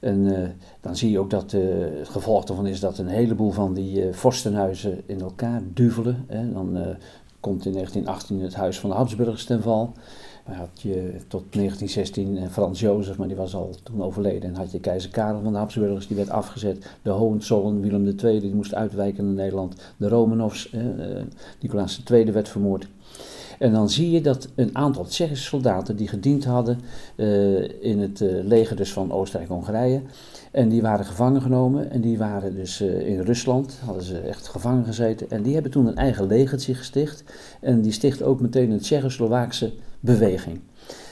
En 0.01 0.53
dan 0.81 0.97
zie 0.97 1.11
je 1.11 1.19
ook 1.19 1.31
dat 1.31 1.53
het 1.53 2.09
gevolg 2.09 2.45
daarvan 2.45 2.67
is 2.67 2.81
dat 2.81 2.99
een 2.99 3.09
heleboel 3.09 3.51
van 3.51 3.75
die 3.75 4.13
vorstenhuizen 4.13 5.03
in 5.07 5.21
elkaar 5.21 5.63
duvelen. 5.75 6.25
Hè. 6.27 6.53
Dan 6.53 6.97
komt 7.49 7.67
in 7.67 7.73
1918 7.73 8.41
het 8.41 8.55
huis 8.55 8.79
van 8.79 8.91
de 8.91 8.97
Habsburgers 8.97 9.45
ten 9.45 9.63
val. 9.63 9.93
Dan 10.47 10.57
had 10.57 10.69
je 10.83 11.15
tot 11.29 11.53
1916 11.53 12.51
Frans 12.51 12.81
Jozef, 12.81 13.19
maar 13.19 13.29
die 13.29 13.37
was 13.37 13.55
al 13.55 13.75
toen 13.83 14.03
overleden. 14.03 14.49
En 14.49 14.57
had 14.57 14.73
je 14.73 14.81
keizer 14.81 15.11
Karel 15.11 15.41
van 15.43 15.53
de 15.53 15.59
Habsburgers, 15.59 16.07
die 16.07 16.17
werd 16.17 16.31
afgezet. 16.31 16.91
De 17.03 17.11
Hohenzollern, 17.11 17.81
Willem 17.81 18.15
II, 18.23 18.41
die 18.41 18.55
moest 18.55 18.75
uitwijken 18.75 19.25
naar 19.25 19.35
Nederland. 19.35 19.77
De 19.97 20.09
Romanovs, 20.09 20.71
eh, 20.71 20.81
Nicolaas 21.61 22.03
II 22.11 22.33
werd 22.33 22.49
vermoord. 22.49 22.89
En 23.59 23.73
dan 23.73 23.91
zie 23.91 24.11
je 24.11 24.21
dat 24.21 24.49
een 24.55 24.77
aantal 24.77 25.05
Tsjechische 25.05 25.45
soldaten 25.45 25.97
die 25.97 26.09
gediend 26.09 26.45
hadden 26.45 26.81
uh, 27.17 27.83
in 27.83 27.99
het 27.99 28.21
uh, 28.21 28.45
leger 28.45 28.77
dus 28.77 28.93
van 28.93 29.13
Oostenrijk-Hongarije. 29.13 30.03
En 30.51 30.69
die 30.69 30.83
waren 30.83 31.05
gevangen 31.05 31.43
genomen 31.43 31.91
en 31.91 32.01
die 32.01 32.19
waren 32.19 32.55
dus 32.55 32.81
uh, 32.81 33.09
in 33.09 33.21
Rusland, 33.21 33.79
hadden 33.85 34.03
ze 34.03 34.19
echt 34.19 34.49
gevangen 34.49 34.85
gezeten. 34.85 35.31
En 35.31 35.43
die 35.43 35.55
hebben 35.55 35.71
toen 35.71 35.87
een 35.87 35.97
eigen 35.97 36.27
legertje 36.27 36.75
gesticht. 36.75 37.25
En 37.61 37.81
die 37.81 37.93
sticht 37.93 38.23
ook 38.23 38.41
meteen 38.41 38.71
een 38.71 38.81
Tsjechoslowaakse 38.81 39.73
beweging. 40.01 40.61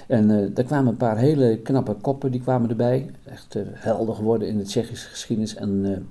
En 0.06 0.30
uh, 0.30 0.46
daar 0.54 0.64
kwamen 0.64 0.90
een 0.90 0.96
paar 0.96 1.18
hele 1.18 1.58
knappe 1.58 1.94
koppen, 1.94 2.30
die 2.30 2.40
kwamen 2.40 2.70
erbij. 2.70 3.10
Echt 3.24 3.56
helder 3.72 4.14
geworden 4.14 4.48
in 4.48 4.58
de 4.58 4.64
Tsjechische 4.64 5.08
geschiedenis. 5.08 5.54
En 5.54 6.06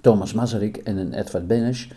Thomas 0.00 0.32
Masaryk 0.32 0.76
en 0.76 0.96
een 0.96 1.12
Edvard 1.12 1.46
Benes. 1.46 1.88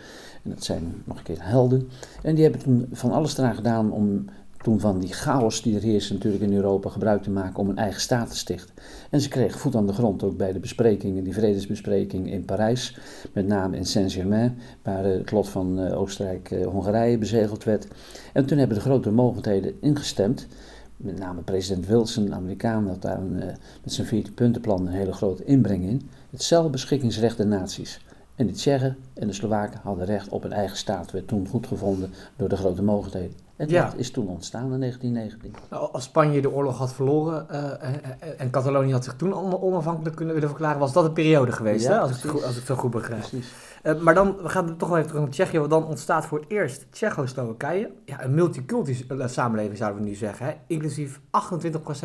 En 0.42 0.50
dat 0.50 0.64
zijn 0.64 1.02
nog 1.04 1.16
een 1.16 1.22
keer 1.22 1.38
helden. 1.46 1.88
En 2.22 2.34
die 2.34 2.44
hebben 2.44 2.62
toen 2.62 2.88
van 2.92 3.10
alles 3.10 3.38
eraan 3.38 3.54
gedaan 3.54 3.92
om 3.92 4.24
toen 4.62 4.80
van 4.80 4.98
die 4.98 5.12
chaos 5.12 5.62
die 5.62 5.76
er 5.76 5.82
heerste 5.82 6.12
natuurlijk 6.12 6.42
in 6.42 6.54
Europa 6.54 6.90
gebruik 6.90 7.22
te 7.22 7.30
maken 7.30 7.58
om 7.58 7.68
een 7.68 7.78
eigen 7.78 8.00
staat 8.00 8.30
te 8.30 8.36
stichten. 8.36 8.74
En 9.10 9.20
ze 9.20 9.28
kregen 9.28 9.60
voet 9.60 9.74
aan 9.74 9.86
de 9.86 9.92
grond 9.92 10.22
ook 10.22 10.36
bij 10.36 10.52
de 10.52 10.58
besprekingen, 10.58 11.24
die 11.24 11.34
vredesbespreking 11.34 12.30
in 12.30 12.44
Parijs, 12.44 12.98
met 13.32 13.46
name 13.46 13.76
in 13.76 13.86
Saint-Germain, 13.86 14.58
waar 14.82 15.04
het 15.04 15.30
lot 15.30 15.48
van 15.48 15.80
uh, 15.80 15.98
Oostenrijk-Hongarije 15.98 17.18
bezegeld 17.18 17.64
werd. 17.64 17.86
En 18.32 18.46
toen 18.46 18.58
hebben 18.58 18.76
de 18.76 18.82
grote 18.82 19.10
mogelijkheden 19.10 19.74
ingestemd, 19.80 20.46
met 20.96 21.18
name 21.18 21.40
president 21.40 21.86
Wilson, 21.86 22.26
een 22.26 22.34
Amerikaan, 22.34 22.88
had 22.88 23.02
daar 23.02 23.20
met 23.82 23.92
zijn 23.92 24.06
14 24.06 24.34
puntenplan 24.34 24.86
een 24.86 24.92
hele 24.92 25.12
grote 25.12 25.44
inbreng 25.44 25.84
in. 25.84 26.08
Het 26.30 26.42
zelfbeschikkingsrecht 26.42 27.36
der 27.36 27.46
naties. 27.46 28.00
En 28.40 28.46
de 28.46 28.52
Tsjechen 28.52 28.96
en 29.14 29.26
de 29.26 29.32
Slowaken 29.32 29.80
hadden 29.82 30.04
recht 30.06 30.28
op 30.28 30.44
een 30.44 30.52
eigen 30.52 30.76
staat, 30.76 31.10
werd 31.10 31.28
toen 31.28 31.48
goed 31.48 31.66
gevonden 31.66 32.12
door 32.36 32.48
de 32.48 32.56
grote 32.56 32.82
mogelijkheden. 32.82 33.36
En 33.56 33.68
ja. 33.68 33.84
dat 33.84 33.94
is 33.96 34.10
toen 34.10 34.28
ontstaan 34.28 34.72
in 34.72 34.80
1919. 34.80 35.54
Nou, 35.70 35.92
als 35.92 36.04
Spanje 36.04 36.40
de 36.40 36.50
oorlog 36.50 36.78
had 36.78 36.92
verloren 36.92 37.46
uh, 37.50 37.84
en, 37.84 38.38
en 38.38 38.50
Catalonië 38.50 38.92
had 38.92 39.04
zich 39.04 39.14
toen 39.16 39.34
onafhankelijk 39.62 40.16
kunnen 40.16 40.34
willen 40.34 40.48
verklaren, 40.48 40.78
was 40.78 40.92
dat 40.92 41.04
een 41.04 41.12
periode 41.12 41.52
geweest, 41.52 41.86
ja, 41.86 41.92
hè? 41.92 41.98
Als, 41.98 42.24
ik, 42.24 42.30
als 42.30 42.56
ik 42.56 42.64
zo 42.64 42.74
goed 42.74 42.90
begrijp. 42.90 43.24
Uh, 43.82 44.00
maar 44.00 44.14
dan, 44.14 44.36
we 44.42 44.48
gaan 44.48 44.76
toch 44.76 44.88
nog 44.88 44.96
even 44.96 45.08
terug 45.08 45.22
naar 45.22 45.32
Tsjechië, 45.32 45.58
want 45.58 45.70
dan 45.70 45.86
ontstaat 45.86 46.26
voor 46.26 46.38
het 46.38 46.50
eerst 46.50 46.86
Tsjechoslowakije. 46.90 47.90
Ja, 48.04 48.24
een 48.24 48.34
multiculturele 48.34 49.28
samenleving 49.28 49.76
zouden 49.76 50.02
we 50.02 50.08
nu 50.08 50.14
zeggen, 50.14 50.46
hè? 50.46 50.52
inclusief 50.66 51.20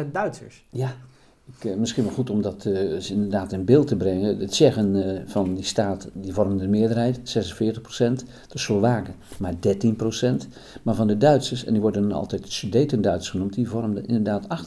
28% 0.05 0.11
Duitsers. 0.11 0.65
Ja, 0.69 0.93
uh, 1.63 1.75
misschien 1.75 2.03
wel 2.03 2.13
goed 2.13 2.29
om 2.29 2.41
dat 2.41 2.65
uh, 2.65 3.09
inderdaad 3.09 3.51
in 3.51 3.65
beeld 3.65 3.87
te 3.87 3.95
brengen. 3.95 4.39
De 4.39 4.47
Tsjechen 4.47 4.95
uh, 4.95 5.19
van 5.25 5.53
die 5.53 5.63
staat 5.63 6.09
die 6.13 6.33
vormden 6.33 6.57
de 6.57 6.67
meerderheid, 6.67 7.19
46%. 7.19 7.21
De 8.47 8.59
Slowaken 8.59 9.13
maar 9.37 9.53
13%. 9.53 9.57
Maar 10.83 10.95
van 10.95 11.07
de 11.07 11.17
Duitsers, 11.17 11.65
en 11.65 11.73
die 11.73 11.81
worden 11.81 12.01
dan 12.01 12.17
altijd 12.17 12.51
Sudetenduits 12.51 13.29
genoemd, 13.29 13.53
die 13.53 13.69
vormden 13.69 14.05
inderdaad 14.05 14.65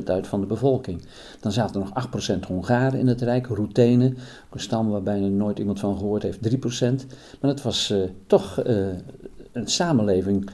28% 0.00 0.04
uit 0.04 0.26
van 0.26 0.40
de 0.40 0.46
bevolking. 0.46 1.02
Dan 1.40 1.52
zaten 1.52 1.80
er 1.80 1.88
nog 1.94 2.34
8% 2.36 2.46
Hongaren 2.46 2.98
in 2.98 3.06
het 3.06 3.20
Rijk, 3.20 3.46
Routenen, 3.46 4.16
een 4.50 4.60
stam 4.60 4.88
waar 4.88 5.02
bijna 5.02 5.26
nooit 5.26 5.58
iemand 5.58 5.80
van 5.80 5.98
gehoord 5.98 6.22
heeft, 6.22 6.38
3%. 6.48 6.58
Maar 7.40 7.50
dat 7.50 7.62
was 7.62 7.94
toch 8.26 8.62
een 9.52 9.68
samenleving 9.68 10.50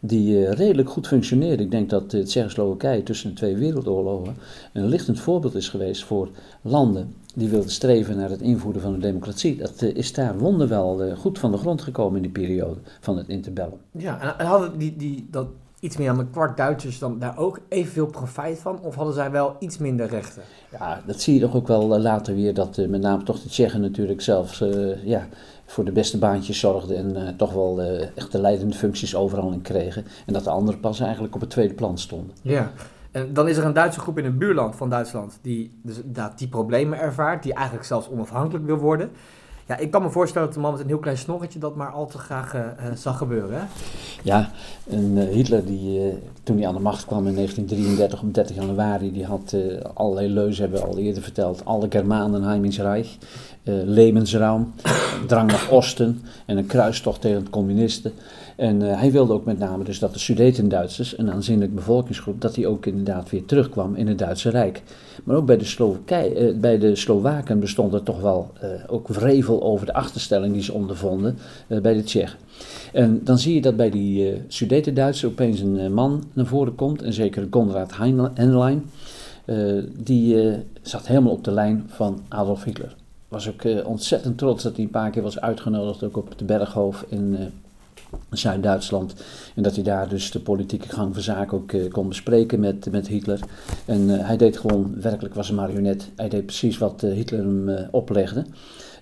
die 0.00 0.40
uh, 0.40 0.52
redelijk 0.52 0.90
goed 0.90 1.06
functioneerde. 1.06 1.62
Ik 1.62 1.70
denk 1.70 1.90
dat 1.90 2.12
uh, 2.12 2.24
Tsjechoslowakije 2.24 3.02
tussen 3.02 3.28
de 3.28 3.36
twee 3.36 3.56
wereldoorlogen 3.56 4.36
een 4.72 4.86
lichtend 4.86 5.20
voorbeeld 5.20 5.54
is 5.54 5.68
geweest 5.68 6.04
voor 6.04 6.28
landen 6.62 7.14
die 7.34 7.48
wilden 7.48 7.70
streven 7.70 8.16
naar 8.16 8.30
het 8.30 8.40
invoeren 8.40 8.80
van 8.80 8.92
de 8.92 8.98
democratie. 8.98 9.56
Dat 9.56 9.82
uh, 9.82 9.94
is 9.94 10.12
daar 10.12 10.38
wonderwel 10.38 11.16
goed 11.16 11.38
van 11.38 11.50
de 11.50 11.58
grond 11.58 11.82
gekomen 11.82 12.16
in 12.16 12.22
die 12.22 12.30
periode 12.30 12.80
van 13.00 13.16
het 13.16 13.28
interbellum. 13.28 13.78
Ja, 13.90 14.38
en 14.38 14.46
hadden 14.46 14.78
die, 14.78 14.96
die, 14.96 15.26
dat 15.30 15.46
iets 15.80 15.96
meer 15.96 16.08
dan 16.08 16.18
een 16.18 16.30
kwart 16.30 16.56
Duitsers 16.56 16.98
dan 16.98 17.18
daar 17.18 17.38
ook 17.38 17.60
evenveel 17.68 18.06
profijt 18.06 18.58
van? 18.58 18.80
Of 18.82 18.94
hadden 18.94 19.14
zij 19.14 19.30
wel 19.30 19.56
iets 19.58 19.78
minder 19.78 20.06
rechten? 20.06 20.42
Ja, 20.70 21.02
dat 21.06 21.20
zie 21.20 21.34
je 21.34 21.40
toch 21.40 21.54
ook 21.54 21.66
wel 21.66 21.98
later 21.98 22.34
weer, 22.34 22.54
dat 22.54 22.76
met 22.76 23.00
name 23.00 23.22
toch 23.22 23.40
de 23.42 23.48
Tsjechen 23.48 23.80
natuurlijk 23.80 24.20
zelfs 24.20 24.64
ja, 25.04 25.28
voor 25.68 25.84
de 25.84 25.92
beste 25.92 26.18
baantjes 26.18 26.58
zorgden 26.58 26.96
en 26.96 27.36
toch 27.36 27.52
wel 27.52 27.80
echt 28.14 28.32
de 28.32 28.40
leidende 28.40 28.74
functies 28.74 29.14
overal 29.14 29.52
in 29.52 29.62
kregen. 29.62 30.04
En 30.26 30.32
dat 30.32 30.44
de 30.44 30.50
anderen 30.50 30.80
pas 30.80 31.00
eigenlijk 31.00 31.34
op 31.34 31.40
het 31.40 31.50
tweede 31.50 31.74
plan 31.74 31.98
stonden. 31.98 32.36
Ja, 32.42 32.72
en 33.10 33.32
dan 33.32 33.48
is 33.48 33.56
er 33.56 33.64
een 33.64 33.72
Duitse 33.72 34.00
groep 34.00 34.18
in 34.18 34.24
het 34.24 34.38
buurland 34.38 34.76
van 34.76 34.90
Duitsland 34.90 35.38
die 35.42 35.78
dus, 35.82 36.00
dat, 36.04 36.38
die 36.38 36.48
problemen 36.48 36.98
ervaart, 36.98 37.42
die 37.42 37.54
eigenlijk 37.54 37.86
zelfs 37.86 38.08
onafhankelijk 38.10 38.66
wil 38.66 38.76
worden. 38.76 39.10
Ja, 39.68 39.76
ik 39.76 39.90
kan 39.90 40.02
me 40.02 40.10
voorstellen 40.10 40.46
dat 40.46 40.56
de 40.56 40.62
man 40.62 40.72
met 40.72 40.80
een 40.80 40.86
heel 40.86 40.98
klein 40.98 41.18
snorretje 41.18 41.58
dat 41.58 41.74
maar 41.74 41.90
al 41.90 42.06
te 42.06 42.18
graag 42.18 42.54
uh, 42.54 42.62
zag 42.94 43.18
gebeuren. 43.18 43.68
Ja, 44.22 44.50
en 44.90 45.16
uh, 45.16 45.28
Hitler, 45.28 45.64
die, 45.64 46.18
toen 46.42 46.56
hij 46.58 46.66
aan 46.66 46.74
de 46.74 46.80
macht 46.80 47.04
kwam 47.04 47.26
in 47.26 47.34
1933 47.34 48.22
op 48.22 48.34
30 48.34 48.56
januari, 48.56 49.12
die 49.12 49.24
had 49.24 49.56
allerlei 49.94 50.28
leuzen, 50.28 50.62
hebben 50.62 50.80
we 50.80 50.86
al 50.86 50.98
eerder 50.98 51.22
verteld. 51.22 51.64
Alle 51.64 51.86
Germanen 51.90 52.42
heim 52.42 52.64
ins 52.64 52.78
Reich, 52.78 53.16
Lebensraum, 53.62 54.74
drang 55.26 55.50
naar 55.50 55.68
Osten 55.70 56.22
en 56.46 56.56
een 56.56 56.66
kruistocht 56.66 57.20
tegen 57.20 57.44
de 57.44 57.50
communisten. 57.50 58.12
En 58.58 58.80
uh, 58.80 59.00
hij 59.00 59.12
wilde 59.12 59.32
ook 59.32 59.44
met 59.44 59.58
name 59.58 59.84
dus 59.84 59.98
dat 59.98 60.12
de 60.12 60.18
Sudeten-Duitsers, 60.18 61.18
een 61.18 61.32
aanzienlijke 61.32 61.74
bevolkingsgroep, 61.74 62.40
dat 62.40 62.54
die 62.54 62.66
ook 62.66 62.86
inderdaad 62.86 63.30
weer 63.30 63.44
terugkwam 63.44 63.94
in 63.94 64.06
het 64.06 64.18
Duitse 64.18 64.50
Rijk. 64.50 64.82
Maar 65.24 65.36
ook 65.36 65.46
bij 65.46 65.56
de, 65.56 65.64
Slowakij, 65.64 66.36
uh, 66.36 66.58
bij 66.60 66.78
de 66.78 66.96
Slowaken 66.96 67.60
bestond 67.60 67.94
er 67.94 68.02
toch 68.02 68.20
wel 68.20 68.50
uh, 68.62 68.70
ook 68.86 69.08
wrevel 69.08 69.62
over 69.62 69.86
de 69.86 69.92
achterstelling 69.92 70.52
die 70.52 70.62
ze 70.62 70.72
ondervonden 70.72 71.38
bij 71.66 71.94
de 71.94 72.02
Tsjechen. 72.02 72.38
En 72.92 73.20
dan 73.24 73.38
zie 73.38 73.54
je 73.54 73.60
dat 73.60 73.76
bij 73.76 73.90
die 73.90 74.42
Sudeten-Duitsers 74.48 75.32
opeens 75.32 75.60
een 75.60 75.94
man 75.94 76.24
naar 76.32 76.46
voren 76.46 76.74
komt, 76.74 77.02
en 77.02 77.12
zeker 77.12 77.46
Konrad 77.46 77.96
Henlein, 78.34 78.84
die 79.96 80.52
zat 80.82 81.06
helemaal 81.06 81.32
op 81.32 81.44
de 81.44 81.50
lijn 81.50 81.84
van 81.86 82.20
Adolf 82.28 82.64
Hitler 82.64 82.96
was 83.28 83.48
ook 83.48 83.84
ontzettend 83.84 84.38
trots 84.38 84.62
dat 84.62 84.76
hij 84.76 84.84
een 84.84 84.90
paar 84.90 85.10
keer 85.10 85.22
was 85.22 85.40
uitgenodigd, 85.40 86.04
ook 86.04 86.16
op 86.16 86.38
de 86.38 86.44
Berghof 86.44 87.04
in 87.08 87.32
uh, 87.32 87.40
Zuid-Duitsland. 88.30 89.14
En 89.54 89.62
dat 89.62 89.74
hij 89.74 89.84
daar 89.84 90.08
dus 90.08 90.30
de 90.30 90.40
politieke 90.40 90.88
gang 90.88 91.14
van 91.14 91.22
zaken 91.22 91.56
ook 91.56 91.72
uh, 91.72 91.90
kon 91.90 92.08
bespreken 92.08 92.60
met, 92.60 92.90
met 92.90 93.08
Hitler. 93.08 93.40
En 93.84 94.00
uh, 94.00 94.26
hij 94.26 94.36
deed 94.36 94.58
gewoon, 94.58 95.00
werkelijk 95.00 95.34
was 95.34 95.48
een 95.48 95.54
marionet. 95.54 96.10
Hij 96.16 96.28
deed 96.28 96.46
precies 96.46 96.78
wat 96.78 97.02
uh, 97.02 97.12
Hitler 97.12 97.40
hem 97.40 97.88
oplegde. 97.90 98.44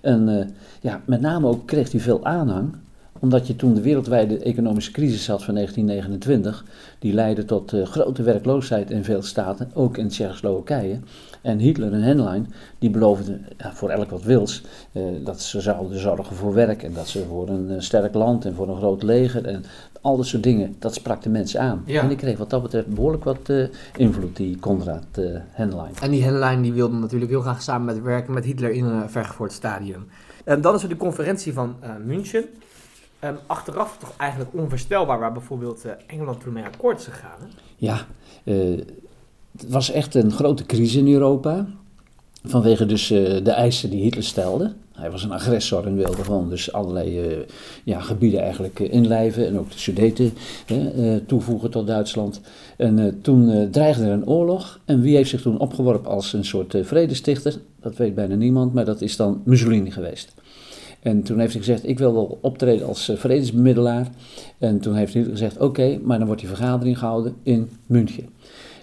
En 0.01 0.53
ja, 0.81 1.01
met 1.05 1.21
name 1.21 1.47
ook 1.47 1.67
kreeg 1.67 1.91
hij 1.91 2.01
veel 2.01 2.25
aanhang 2.25 2.75
omdat 3.19 3.47
je 3.47 3.55
toen 3.55 3.73
de 3.73 3.81
wereldwijde 3.81 4.39
economische 4.39 4.91
crisis 4.91 5.27
had 5.27 5.43
van 5.43 5.53
1929, 5.53 6.65
die 6.99 7.13
leidde 7.13 7.45
tot 7.45 7.73
grote 7.83 8.23
werkloosheid 8.23 8.91
in 8.91 9.03
veel 9.03 9.21
staten, 9.21 9.71
ook 9.73 9.97
in 9.97 10.07
Tsjechoslowakije. 10.07 10.99
En 11.41 11.59
Hitler 11.59 11.93
en 11.93 12.01
Henlein, 12.01 12.53
die 12.79 12.89
beloofden 12.89 13.45
ja, 13.57 13.73
voor 13.73 13.89
elk 13.89 14.09
wat 14.09 14.23
wils, 14.23 14.63
uh, 14.91 15.03
dat 15.25 15.41
ze 15.41 15.61
zouden 15.61 15.99
zorgen 15.99 16.35
voor 16.35 16.53
werk 16.53 16.83
en 16.83 16.93
dat 16.93 17.07
ze 17.07 17.25
voor 17.25 17.49
een 17.49 17.71
uh, 17.71 17.79
sterk 17.79 18.13
land 18.13 18.45
en 18.45 18.53
voor 18.53 18.67
een 18.67 18.77
groot 18.77 19.03
leger 19.03 19.45
en 19.45 19.63
al 20.01 20.17
dat 20.17 20.25
soort 20.25 20.43
dingen, 20.43 20.75
dat 20.79 20.93
sprak 20.93 21.21
de 21.21 21.29
mensen 21.29 21.59
aan. 21.59 21.83
Ja. 21.85 22.01
En 22.01 22.07
die 22.07 22.17
kreeg 22.17 22.37
wat 22.37 22.49
dat 22.49 22.61
betreft 22.61 22.87
behoorlijk 22.87 23.23
wat 23.23 23.51
invloed, 23.97 24.35
die 24.35 24.57
Konrad 24.59 25.05
Henlein. 25.51 25.91
En 26.01 26.11
die 26.11 26.23
Henlein 26.23 26.61
die 26.61 26.73
wilde 26.73 26.95
natuurlijk 26.95 27.31
heel 27.31 27.41
graag 27.41 27.61
samen 27.61 27.85
met 27.85 28.03
werken 28.03 28.33
met 28.33 28.45
Hitler 28.45 28.71
in 28.71 28.85
een 28.85 29.09
vergevoerd 29.09 29.51
stadium. 29.51 30.07
En 30.43 30.61
dan 30.61 30.75
is 30.75 30.83
er 30.83 30.89
de 30.89 30.97
conferentie 30.97 31.53
van 31.53 31.75
München. 32.05 32.45
Um, 33.23 33.37
achteraf 33.45 33.97
toch 33.97 34.13
eigenlijk 34.17 34.53
onvoorstelbaar 34.53 35.19
waar 35.19 35.31
bijvoorbeeld 35.31 35.85
uh, 35.85 35.91
Engeland 36.07 36.41
toen 36.41 36.53
mee 36.53 36.63
akkoord 36.63 36.99
is 36.99 37.05
gegaan. 37.05 37.39
Hè? 37.39 37.45
Ja, 37.75 38.05
uh, 38.43 38.81
het 39.61 39.69
was 39.69 39.91
echt 39.91 40.15
een 40.15 40.31
grote 40.31 40.65
crisis 40.65 40.95
in 40.95 41.07
Europa. 41.07 41.67
Vanwege 42.43 42.85
dus 42.85 43.11
uh, 43.11 43.43
de 43.43 43.51
eisen 43.51 43.89
die 43.89 44.01
Hitler 44.01 44.23
stelde. 44.23 44.73
Hij 44.91 45.11
was 45.11 45.23
een 45.23 45.31
agressor 45.31 45.85
en 45.85 45.95
wilde 45.95 46.23
gewoon 46.23 46.49
dus 46.49 46.71
allerlei 46.71 47.45
ja, 47.83 47.99
gebieden 47.99 48.41
eigenlijk 48.41 48.79
inlijven. 48.79 49.47
En 49.47 49.59
ook 49.59 49.71
de 49.71 49.77
Sudeten 49.77 50.33
toevoegen 51.25 51.69
tot 51.69 51.87
Duitsland. 51.87 52.41
En 52.77 53.19
toen 53.21 53.69
dreigde 53.71 54.03
er 54.05 54.11
een 54.11 54.27
oorlog. 54.27 54.79
En 54.85 55.01
wie 55.01 55.15
heeft 55.15 55.29
zich 55.29 55.41
toen 55.41 55.59
opgeworpen 55.59 56.11
als 56.11 56.33
een 56.33 56.45
soort 56.45 56.77
vredestichter? 56.81 57.59
Dat 57.81 57.97
weet 57.97 58.15
bijna 58.15 58.35
niemand, 58.35 58.73
maar 58.73 58.85
dat 58.85 59.01
is 59.01 59.15
dan 59.15 59.41
Mussolini 59.45 59.91
geweest. 59.91 60.33
En 60.99 61.23
toen 61.23 61.39
heeft 61.39 61.53
hij 61.53 61.61
gezegd, 61.61 61.87
ik 61.87 61.99
wil 61.99 62.13
wel 62.13 62.37
optreden 62.41 62.87
als 62.87 63.11
vredesbemiddelaar. 63.15 64.07
En 64.57 64.79
toen 64.79 64.95
heeft 64.95 65.13
hij 65.13 65.23
gezegd, 65.23 65.57
oké, 65.57 65.99
maar 66.03 66.17
dan 66.17 66.27
wordt 66.27 66.41
die 66.41 66.49
vergadering 66.49 66.97
gehouden 66.97 67.35
in 67.43 67.69
München. 67.85 68.29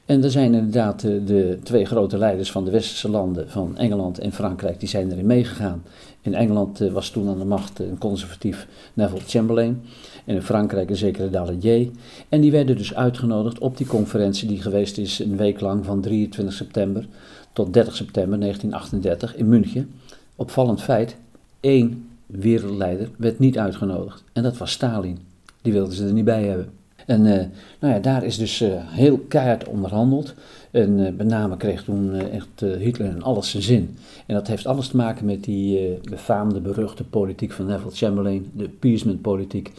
En 0.04 0.24
er 0.24 0.30
zijn 0.30 0.54
inderdaad 0.54 1.00
de, 1.00 1.16
eh, 1.16 1.26
de, 1.26 1.58
twee 1.62 1.84
grote 1.84 2.18
leiders 2.18 2.50
van 2.50 2.64
de 2.64 2.70
westerse 2.70 3.08
landen, 3.08 3.50
van 3.50 3.76
Engeland 3.76 4.18
en 4.18 4.32
Frankrijk, 4.32 4.80
die 4.80 4.88
zijn 4.88 5.12
erin 5.12 5.26
meegegaan. 5.26 5.82
In 6.20 6.34
Engeland 6.34 6.80
uh, 6.80 6.92
was 6.92 7.10
toen 7.10 7.28
aan 7.28 7.38
de 7.38 7.44
macht 7.44 7.78
een 7.78 7.98
conservatief 7.98 8.66
Neville 8.94 9.20
Chamberlain. 9.26 9.82
En 10.24 10.34
in 10.34 10.42
Frankrijk 10.42 10.90
een 10.90 10.96
zekere 10.96 11.30
Daladier. 11.30 11.90
En 12.28 12.40
die 12.40 12.50
werden 12.50 12.76
dus 12.76 12.94
uitgenodigd 12.94 13.58
op 13.58 13.76
die 13.76 13.86
conferentie 13.86 14.48
die 14.48 14.62
geweest 14.62 14.98
is 14.98 15.18
een 15.18 15.36
week 15.36 15.60
lang 15.60 15.84
van 15.84 16.00
23 16.00 16.54
september 16.54 17.06
tot 17.52 17.72
30 17.72 17.96
september 17.96 18.40
1938 18.40 19.36
in 19.36 19.48
München. 19.48 19.90
Opvallend 20.36 20.82
feit, 20.82 21.16
één 21.60 22.08
wereldleider 22.26 23.08
werd 23.16 23.38
niet 23.38 23.58
uitgenodigd. 23.58 24.24
En 24.32 24.42
dat 24.42 24.56
was 24.56 24.72
Stalin. 24.72 25.18
Die 25.62 25.72
wilden 25.72 25.94
ze 25.94 26.06
er 26.06 26.12
niet 26.12 26.24
bij 26.24 26.44
hebben. 26.44 26.83
En 27.06 27.20
uh, 27.26 27.34
nou 27.80 27.94
ja, 27.94 27.98
daar 27.98 28.24
is 28.24 28.38
dus 28.38 28.62
uh, 28.62 28.68
heel 28.74 29.18
keihard 29.18 29.68
onderhandeld. 29.68 30.34
En 30.70 30.98
uh, 30.98 31.08
met 31.16 31.26
name 31.26 31.56
kreeg 31.56 31.84
toen 31.84 32.14
echt 32.14 32.60
Hitler 32.60 33.08
in 33.08 33.22
alles 33.22 33.50
zijn 33.50 33.62
zin. 33.62 33.96
En 34.26 34.34
dat 34.34 34.46
heeft 34.46 34.66
alles 34.66 34.88
te 34.88 34.96
maken 34.96 35.26
met 35.26 35.44
die 35.44 35.98
befaamde, 36.10 36.60
beruchte 36.60 37.04
politiek 37.04 37.52
van 37.52 37.66
Neville 37.66 37.94
Chamberlain, 37.94 38.50
de 38.52 38.64
appeasement-politiek. 38.64 39.72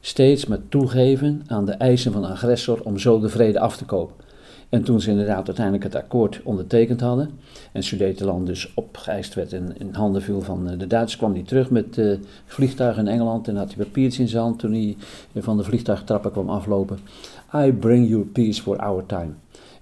Steeds 0.00 0.46
maar 0.46 0.68
toegeven 0.68 1.42
aan 1.46 1.66
de 1.66 1.72
eisen 1.72 2.12
van 2.12 2.22
de 2.22 2.28
agressor 2.28 2.80
om 2.84 2.98
zo 2.98 3.20
de 3.20 3.28
vrede 3.28 3.60
af 3.60 3.76
te 3.76 3.84
kopen. 3.84 4.27
En 4.68 4.82
toen 4.82 5.00
ze 5.00 5.10
inderdaad 5.10 5.46
uiteindelijk 5.46 5.84
het 5.84 5.94
akkoord 5.94 6.40
ondertekend 6.42 7.00
hadden 7.00 7.30
en 7.72 7.82
Sudetenland 7.82 8.46
dus 8.46 8.74
opgeëist 8.74 9.34
werd 9.34 9.52
en 9.52 9.74
in 9.78 9.94
handen 9.94 10.22
viel 10.22 10.40
van 10.40 10.68
eh, 10.68 10.78
de 10.78 10.86
Duitsers, 10.86 11.16
kwam 11.16 11.32
hij 11.32 11.42
terug 11.42 11.70
met 11.70 11.96
uh, 11.96 12.18
vliegtuigen 12.46 13.06
in 13.06 13.12
Engeland 13.12 13.48
en 13.48 13.56
had 13.56 13.74
hij 13.74 13.84
papiertjes 13.84 14.18
in 14.18 14.28
zijn 14.28 14.42
hand 14.42 14.58
toen 14.58 14.72
hij 14.72 14.96
van 15.36 15.56
de 15.56 15.64
vliegtuigtrappen 15.64 16.32
kwam 16.32 16.50
aflopen. 16.50 16.98
I 17.54 17.72
bring 17.72 18.08
you 18.08 18.22
peace 18.24 18.62
for 18.62 18.76
our 18.76 19.06
time. 19.06 19.30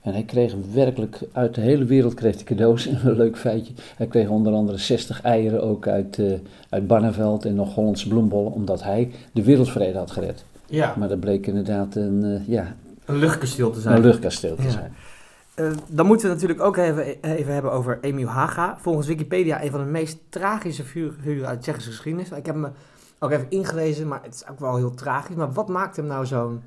En 0.01 0.13
hij 0.13 0.23
kreeg 0.23 0.55
werkelijk 0.73 1.21
uit 1.33 1.55
de 1.55 1.61
hele 1.61 1.85
wereld 1.85 2.15
kreeg 2.15 2.35
hij 2.35 2.45
cadeaus. 2.45 2.87
En 2.87 2.99
een 3.05 3.17
leuk 3.17 3.39
feitje, 3.39 3.73
hij 3.97 4.07
kreeg 4.07 4.29
onder 4.29 4.53
andere 4.53 4.79
60 4.79 5.23
eieren 5.23 5.63
ook 5.63 5.87
uit, 5.87 6.19
uh, 6.19 6.33
uit 6.69 6.87
Barneveld 6.87 7.45
en 7.45 7.55
nog 7.55 7.75
Hollandse 7.75 8.09
bloembollen, 8.09 8.53
omdat 8.53 8.83
hij 8.83 9.11
de 9.33 9.43
wereldvrede 9.43 9.99
had 9.99 10.11
gered. 10.11 10.45
Ja. 10.67 10.95
Maar 10.99 11.09
dat 11.09 11.21
bleek 11.21 11.47
inderdaad 11.47 11.95
een, 11.95 12.25
uh, 12.25 12.49
ja, 12.49 12.75
een 13.07 13.17
luchtkasteel 13.17 13.71
te 13.71 13.81
zijn. 13.81 13.97
Een 13.97 14.03
luchtkasteel 14.03 14.57
te 14.57 14.71
zijn. 14.71 14.95
Uh, 15.57 15.71
dan 15.89 16.07
moeten 16.07 16.27
we 16.27 16.33
het 16.33 16.43
natuurlijk 16.43 16.69
ook 16.69 16.77
even, 16.77 17.23
even 17.23 17.53
hebben 17.53 17.73
over 17.73 17.99
Emil 18.01 18.27
Haga. 18.27 18.77
Volgens 18.81 19.07
Wikipedia 19.07 19.63
een 19.63 19.71
van 19.71 19.81
de 19.81 19.91
meest 19.91 20.19
tragische 20.29 20.85
figuren 20.85 21.49
uit 21.49 21.61
Tsjechische 21.61 21.91
geschiedenis. 21.91 22.31
Ik 22.31 22.47
heb 22.47 22.55
hem 22.55 22.73
ook 23.19 23.31
even 23.31 23.47
ingelezen, 23.49 24.09
maar 24.09 24.23
het 24.23 24.35
is 24.35 24.49
ook 24.51 24.61
wel 24.61 24.77
heel 24.77 24.95
tragisch. 24.95 25.37
Maar 25.37 25.53
wat 25.53 25.69
maakt 25.69 25.97
hem 25.97 26.07
nou 26.07 26.27
zo'n 26.27 26.63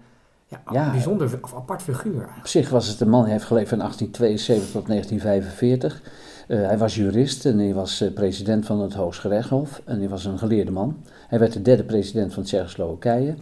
ja, 0.48 0.62
ja, 0.72 0.92
bijzonder 0.92 1.38
of 1.42 1.56
apart 1.56 1.82
figuur? 1.82 2.30
Op 2.38 2.48
zich 2.48 2.70
was 2.70 2.88
het 2.88 3.00
een 3.00 3.10
man, 3.10 3.24
die 3.24 3.32
heeft 3.32 3.46
geleefd 3.46 3.70
van 3.70 3.78
1872 3.78 4.72
tot 4.72 4.88
1945. 4.88 6.02
Uh, 6.48 6.66
hij 6.66 6.78
was 6.78 6.96
jurist 6.96 7.46
en 7.46 7.58
hij 7.58 7.74
was 7.74 8.02
uh, 8.02 8.14
president 8.14 8.66
van 8.66 8.80
het 8.80 8.94
Hooggerechtshof. 8.94 9.82
En 9.86 10.00
hij 10.00 10.10
was 10.10 10.26
een 10.26 10.38
geleerde 10.38 10.72
man. 10.72 11.04
Hij 11.28 11.40
werd 11.40 11.54
de 11.54 11.62
derde 11.62 11.84
president 11.84 12.34
van 12.34 12.44
Tsjechoslowakije. 12.44 13.36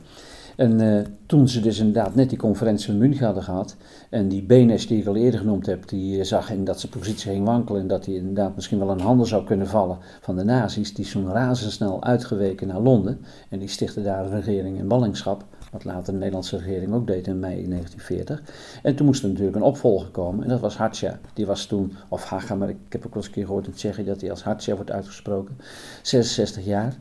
En 0.57 0.81
uh, 0.81 1.05
toen 1.25 1.47
ze 1.47 1.59
dus 1.59 1.79
inderdaad 1.79 2.15
net 2.15 2.29
die 2.29 2.37
conferentie 2.37 2.91
in 2.91 2.97
München 2.97 3.25
hadden 3.25 3.43
gehad, 3.43 3.75
en 4.09 4.27
die 4.27 4.43
Benes 4.43 4.87
die 4.87 4.99
ik 4.99 5.07
al 5.07 5.15
eerder 5.15 5.39
genoemd 5.39 5.65
heb, 5.65 5.87
die 5.87 6.17
uh, 6.17 6.23
zag 6.23 6.51
in 6.51 6.63
dat 6.63 6.79
zijn 6.79 6.91
positie 6.91 7.31
ging 7.31 7.45
wankelen 7.45 7.81
en 7.81 7.87
dat 7.87 8.05
hij 8.05 8.15
inderdaad 8.15 8.55
misschien 8.55 8.79
wel 8.79 8.89
een 8.89 8.99
handen 8.99 9.27
zou 9.27 9.43
kunnen 9.43 9.67
vallen 9.67 9.97
van 10.21 10.35
de 10.35 10.43
nazi's, 10.43 10.93
die 10.93 11.05
is 11.05 11.15
razendsnel 11.15 12.03
uitgeweken 12.03 12.67
naar 12.67 12.79
Londen 12.79 13.19
en 13.49 13.59
die 13.59 13.67
stichtte 13.67 14.01
daar 14.01 14.25
een 14.25 14.41
regering 14.41 14.77
in 14.77 14.87
ballingschap, 14.87 15.45
wat 15.71 15.83
later 15.83 16.13
de 16.13 16.19
Nederlandse 16.19 16.57
regering 16.57 16.93
ook 16.93 17.07
deed 17.07 17.27
in 17.27 17.39
mei 17.39 17.67
1940. 17.67 18.41
En 18.83 18.95
toen 18.95 19.05
moest 19.05 19.23
er 19.23 19.29
natuurlijk 19.29 19.55
een 19.55 19.61
opvolger 19.61 20.09
komen 20.09 20.43
en 20.43 20.49
dat 20.49 20.59
was 20.59 20.77
Hartja. 20.77 21.19
Die 21.33 21.45
was 21.45 21.65
toen, 21.65 21.93
of 22.09 22.23
Haga, 22.23 22.55
maar 22.55 22.69
ik 22.69 22.77
heb 22.89 23.05
ook 23.05 23.13
wel 23.13 23.23
eens 23.23 23.25
een 23.25 23.33
keer 23.33 23.45
gehoord 23.45 23.67
in 23.67 23.73
Tsjechië 23.73 24.03
dat 24.03 24.21
hij 24.21 24.29
als 24.29 24.43
Hartja 24.43 24.75
wordt 24.75 24.91
uitgesproken, 24.91 25.57
66 26.01 26.65
jaar. 26.65 26.95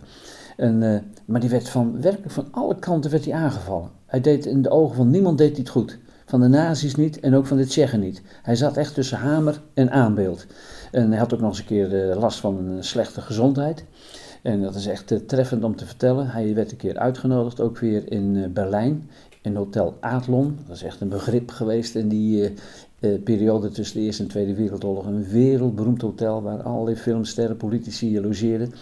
En, 0.56 0.82
uh, 0.82 0.98
maar 1.24 1.40
die 1.40 1.50
werd 1.50 1.68
van, 1.68 2.00
werkelijk 2.00 2.30
van 2.30 2.48
alle 2.50 2.78
kanten 2.78 3.10
werd 3.10 3.24
hij 3.24 3.34
aangevallen. 3.34 3.90
Hij 4.06 4.20
deed 4.20 4.46
in 4.46 4.62
de 4.62 4.70
ogen 4.70 4.96
van 4.96 5.10
niemand 5.10 5.38
deed 5.38 5.50
hij 5.50 5.58
het 5.58 5.68
goed. 5.68 5.98
Van 6.26 6.40
de 6.40 6.48
nazi's 6.48 6.94
niet 6.94 7.20
en 7.20 7.34
ook 7.34 7.46
van 7.46 7.56
de 7.56 7.66
Tsjechen 7.66 8.00
niet. 8.00 8.22
Hij 8.42 8.56
zat 8.56 8.76
echt 8.76 8.94
tussen 8.94 9.18
hamer 9.18 9.62
en 9.74 9.90
aanbeeld. 9.90 10.46
En 10.92 11.08
hij 11.10 11.18
had 11.18 11.34
ook 11.34 11.40
nog 11.40 11.48
eens 11.48 11.58
een 11.58 11.64
keer 11.64 12.08
uh, 12.08 12.16
last 12.16 12.40
van 12.40 12.58
een 12.58 12.84
slechte 12.84 13.20
gezondheid. 13.20 13.84
En 14.42 14.62
dat 14.62 14.74
is 14.74 14.86
echt 14.86 15.10
uh, 15.10 15.18
treffend 15.18 15.64
om 15.64 15.76
te 15.76 15.86
vertellen. 15.86 16.28
Hij 16.28 16.54
werd 16.54 16.70
een 16.70 16.76
keer 16.76 16.98
uitgenodigd, 16.98 17.60
ook 17.60 17.78
weer 17.78 18.12
in 18.12 18.52
Berlijn, 18.52 19.10
in 19.42 19.56
Hotel 19.56 19.96
Adlon. 20.00 20.58
Dat 20.66 20.76
is 20.76 20.82
echt 20.82 21.00
een 21.00 21.08
begrip 21.08 21.50
geweest 21.50 21.94
in 21.94 22.08
die 22.08 22.52
periode 23.24 23.68
tussen 23.68 23.96
de 23.96 24.02
Eerste 24.04 24.22
en 24.22 24.28
Tweede 24.28 24.54
Wereldoorlog. 24.54 25.06
Een 25.06 25.28
wereldberoemd 25.28 26.02
hotel 26.02 26.42
waar 26.42 26.62
allerlei 26.62 26.96
filmsterren, 26.96 27.56
politici 27.56 28.20
logeerden. 28.20 28.72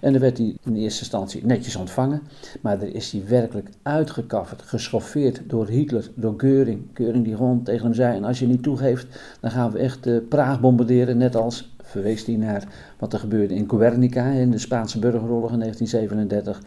En 0.00 0.12
dan 0.12 0.20
werd 0.20 0.38
hij 0.38 0.56
in 0.64 0.76
eerste 0.76 1.00
instantie 1.00 1.46
netjes 1.46 1.76
ontvangen. 1.76 2.22
Maar 2.60 2.82
er 2.82 2.94
is 2.94 3.12
hij 3.12 3.22
werkelijk 3.28 3.68
uitgekafferd, 3.82 4.62
geschoffeerd 4.62 5.42
door 5.46 5.68
Hitler, 5.68 6.10
door 6.14 6.34
Geuring. 6.36 6.82
Geuring 6.94 7.24
die 7.24 7.36
gewoon 7.36 7.62
tegen 7.62 7.84
hem 7.84 7.94
zei, 7.94 8.16
en 8.16 8.24
als 8.24 8.38
je 8.38 8.46
niet 8.46 8.62
toegeeft, 8.62 9.06
dan 9.40 9.50
gaan 9.50 9.70
we 9.70 9.78
echt 9.78 10.06
uh, 10.06 10.18
Praag 10.28 10.60
bombarderen. 10.60 11.16
Net 11.16 11.36
als, 11.36 11.74
verwees 11.82 12.26
hij 12.26 12.36
naar 12.36 12.68
wat 12.98 13.12
er 13.12 13.18
gebeurde 13.18 13.54
in 13.54 13.68
Guernica 13.68 14.24
in 14.24 14.50
de 14.50 14.58
Spaanse 14.58 14.98
burgeroorlog 14.98 15.52
in 15.52 15.58
1937. 15.58 16.62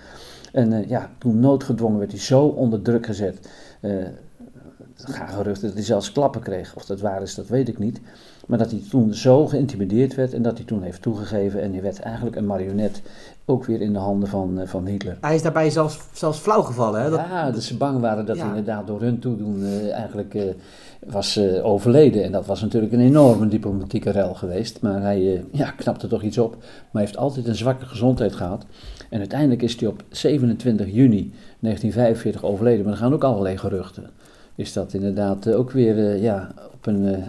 En 0.51 0.71
uh, 0.71 0.89
ja, 0.89 1.09
toen 1.17 1.39
noodgedwongen 1.39 1.99
werd 1.99 2.11
hij 2.11 2.19
zo 2.19 2.45
onder 2.45 2.81
druk 2.81 3.05
gezet. 3.05 3.49
Uh, 3.81 4.05
gaan 5.07 5.27
geruchten 5.27 5.67
dat 5.67 5.73
hij 5.73 5.83
zelfs 5.83 6.11
klappen 6.11 6.41
kreeg. 6.41 6.75
Of 6.75 6.85
dat 6.85 6.99
waar 6.99 7.21
is, 7.21 7.35
dat 7.35 7.47
weet 7.47 7.67
ik 7.67 7.79
niet. 7.79 8.01
Maar 8.47 8.57
dat 8.57 8.71
hij 8.71 8.81
toen 8.89 9.13
zo 9.13 9.47
geïntimideerd 9.47 10.15
werd 10.15 10.33
en 10.33 10.41
dat 10.41 10.57
hij 10.57 10.65
toen 10.65 10.81
heeft 10.81 11.01
toegegeven. 11.01 11.61
En 11.61 11.71
hij 11.71 11.81
werd 11.81 11.99
eigenlijk 11.99 12.35
een 12.35 12.45
marionet, 12.45 13.01
ook 13.45 13.65
weer 13.65 13.81
in 13.81 13.93
de 13.93 13.99
handen 13.99 14.29
van, 14.29 14.59
uh, 14.59 14.67
van 14.67 14.85
Hitler. 14.85 15.17
Hij 15.21 15.35
is 15.35 15.41
daarbij 15.41 15.69
zelfs, 15.69 15.99
zelfs 16.11 16.39
flauw 16.39 16.61
gevallen, 16.61 17.01
hè? 17.01 17.09
Dat... 17.09 17.19
Ja, 17.19 17.51
dat 17.51 17.63
ze 17.63 17.77
bang 17.77 17.99
waren 17.99 18.25
dat 18.25 18.35
ja. 18.35 18.41
hij 18.41 18.57
inderdaad 18.57 18.87
door 18.87 19.01
hun 19.01 19.19
toedoen 19.19 19.59
uh, 19.59 19.91
eigenlijk 19.91 20.33
uh, 20.33 20.43
was 21.05 21.39
overleden. 21.61 22.23
En 22.23 22.31
dat 22.31 22.45
was 22.45 22.61
natuurlijk 22.61 22.93
een 22.93 22.99
enorme 22.99 23.47
diplomatieke 23.47 24.09
rel 24.09 24.33
geweest. 24.33 24.81
Maar 24.81 25.01
hij 25.01 25.45
ja, 25.51 25.71
knapte 25.71 26.07
toch 26.07 26.21
iets 26.21 26.37
op. 26.37 26.57
Maar 26.91 27.01
heeft 27.01 27.17
altijd 27.17 27.47
een 27.47 27.55
zwakke 27.55 27.85
gezondheid 27.85 28.35
gehad. 28.35 28.65
En 29.09 29.19
uiteindelijk 29.19 29.61
is 29.61 29.79
hij 29.79 29.89
op 29.89 30.03
27 30.09 30.87
juni 30.87 31.33
1945 31.59 32.43
overleden. 32.43 32.83
Maar 32.83 32.93
er 32.93 32.99
gaan 32.99 33.13
ook 33.13 33.23
allerlei 33.23 33.57
geruchten 33.57 34.09
is 34.59 34.73
dat 34.73 34.93
inderdaad 34.93 35.53
ook 35.53 35.71
weer 35.71 36.17
ja, 36.17 36.51
op 36.73 36.85
een, 36.85 37.23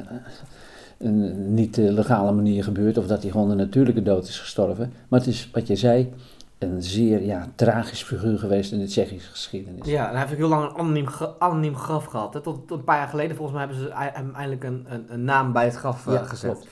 een 0.99 1.55
niet 1.55 1.77
legale 1.77 2.33
manier 2.33 2.65
gebeurd. 2.65 2.99
Of 2.99 3.07
dat 3.07 3.23
hij 3.23 3.31
gewoon 3.31 3.51
een 3.51 3.57
natuurlijke 3.57 4.03
dood 4.03 4.29
is 4.29 4.39
gestorven. 4.39 4.93
Maar 5.09 5.19
het 5.19 5.29
is, 5.29 5.51
wat 5.53 5.67
je 5.67 5.77
zei, 5.77 6.13
een 6.59 6.83
zeer 6.83 7.23
ja, 7.23 7.49
tragisch 7.55 8.03
figuur 8.03 8.39
geweest 8.39 8.73
in 8.73 8.79
de 8.79 8.87
Tsjechische 8.87 9.31
geschiedenis. 9.31 9.87
Ja, 9.87 10.05
en 10.05 10.11
hij 10.11 10.19
heeft 10.19 10.33
ook 10.33 10.39
heel 10.39 10.49
lang 10.49 10.71
een 10.71 10.77
anoniem, 10.77 11.07
anoniem 11.39 11.77
graf 11.77 12.05
gehad. 12.05 12.35
Hè. 12.35 12.41
Tot, 12.41 12.69
tot, 12.69 12.79
een 12.79 12.85
paar 12.85 12.99
jaar 12.99 13.09
geleden 13.09 13.37
volgens 13.37 13.57
mij 13.57 13.67
hebben 13.67 13.87
ze 13.87 13.93
hem 13.95 14.35
eindelijk 14.35 14.65
een, 14.65 14.87
een, 14.89 15.05
een 15.09 15.25
naam 15.25 15.53
bij 15.53 15.65
het 15.65 15.75
graf 15.75 16.05
ja, 16.05 16.25
gezet. 16.25 16.51
Klopt. 16.51 16.69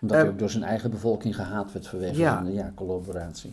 Omdat 0.00 0.16
uh, 0.16 0.22
hij 0.22 0.32
ook 0.32 0.38
door 0.38 0.50
zijn 0.50 0.64
eigen 0.64 0.90
bevolking 0.90 1.34
gehaat 1.34 1.72
werd 1.72 1.86
vanwege 1.86 2.18
ja. 2.18 2.42
zijn 2.42 2.52
ja, 2.52 2.72
collaboratie. 2.74 3.52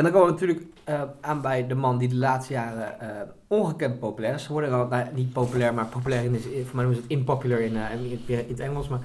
En 0.00 0.06
dan 0.06 0.14
komen 0.14 0.34
we 0.34 0.40
natuurlijk 0.40 0.66
uh, 0.88 1.02
aan 1.20 1.40
bij 1.40 1.66
de 1.66 1.74
man 1.74 1.98
die 1.98 2.08
de 2.08 2.16
laatste 2.16 2.52
jaren 2.52 2.94
uh, 3.02 3.08
ongekend 3.46 3.98
populair 3.98 4.34
is 4.34 4.46
geworden. 4.46 4.70
Nou, 4.70 5.04
niet 5.14 5.32
populair, 5.32 5.74
maar 5.74 5.86
populair 5.86 6.24
in 6.24 6.32
de 6.32 6.38
zin, 6.38 6.64
voor 6.66 6.76
mij 6.76 6.84
noemen 6.84 7.02
ze 7.02 7.08
het 7.08 7.18
unpopular 7.18 7.60
in, 7.60 7.72
uh, 7.72 7.92
in, 7.92 8.20
in, 8.26 8.44
het 8.48 8.60
Engels. 8.60 8.88
Maar 8.88 9.00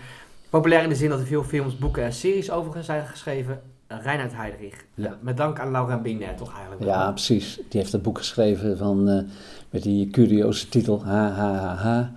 populair 0.49 0.83
in 0.83 0.89
de 0.89 0.95
zin 0.95 1.09
dat 1.09 1.19
er 1.19 1.25
veel 1.25 1.43
films, 1.43 1.77
boeken 1.77 2.03
en 2.03 2.13
series 2.13 2.51
over 2.51 2.83
zijn 2.83 3.05
geschreven. 3.05 3.61
Reinhard 3.87 4.35
Heydrich. 4.35 4.85
Ja. 4.93 5.17
Met 5.21 5.37
dank 5.37 5.59
aan 5.59 5.71
Laura 5.71 5.97
Binet, 5.97 6.37
toch 6.37 6.53
eigenlijk? 6.53 6.83
Ja, 6.83 7.11
precies. 7.11 7.55
Die 7.55 7.79
heeft 7.79 7.91
het 7.91 8.01
boek 8.01 8.17
geschreven 8.17 8.77
van, 8.77 9.27
met 9.69 9.83
die 9.83 10.09
curieuze 10.09 10.69
titel 10.69 11.03
HHHH. 11.03 12.07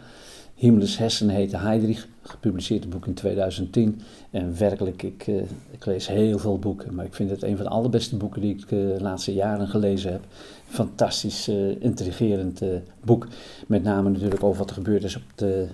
Himmels 0.55 0.99
Hessen 0.99 1.29
heette 1.29 1.57
Heydrich, 1.59 2.07
gepubliceerd 2.29 2.91
boek 2.91 3.07
in 3.07 3.15
2010. 3.15 4.01
En 4.31 4.59
werkelijk, 4.59 5.03
ik, 5.03 5.27
uh, 5.27 5.43
ik, 5.71 5.87
lees 5.87 6.09
heel 6.09 6.39
veel 6.39 6.59
boeken, 6.59 6.95
maar 6.95 7.05
ik 7.05 7.15
vind 7.15 7.31
het 7.31 7.43
een 7.43 7.57
van 7.57 7.65
de 7.65 7.71
allerbeste 7.71 8.17
boeken 8.17 8.41
die 8.41 8.55
ik 8.55 8.63
uh, 8.63 8.69
de 8.69 9.03
laatste 9.03 9.35
jaren 9.35 9.69
gelezen 9.69 10.13
heb. 10.13 10.25
Fantastisch, 10.67 11.49
uh, 11.49 11.83
intrigerend 11.83 12.63
boek. 13.05 13.27
Met 13.67 13.83
name 13.83 14.11
natuurlijk 14.11 14.43
over 14.43 14.59
wat 14.59 14.69
er 14.69 14.77
gebeurd 14.77 15.05
is 15.05 15.17
op 15.17 15.23
de 15.35 15.67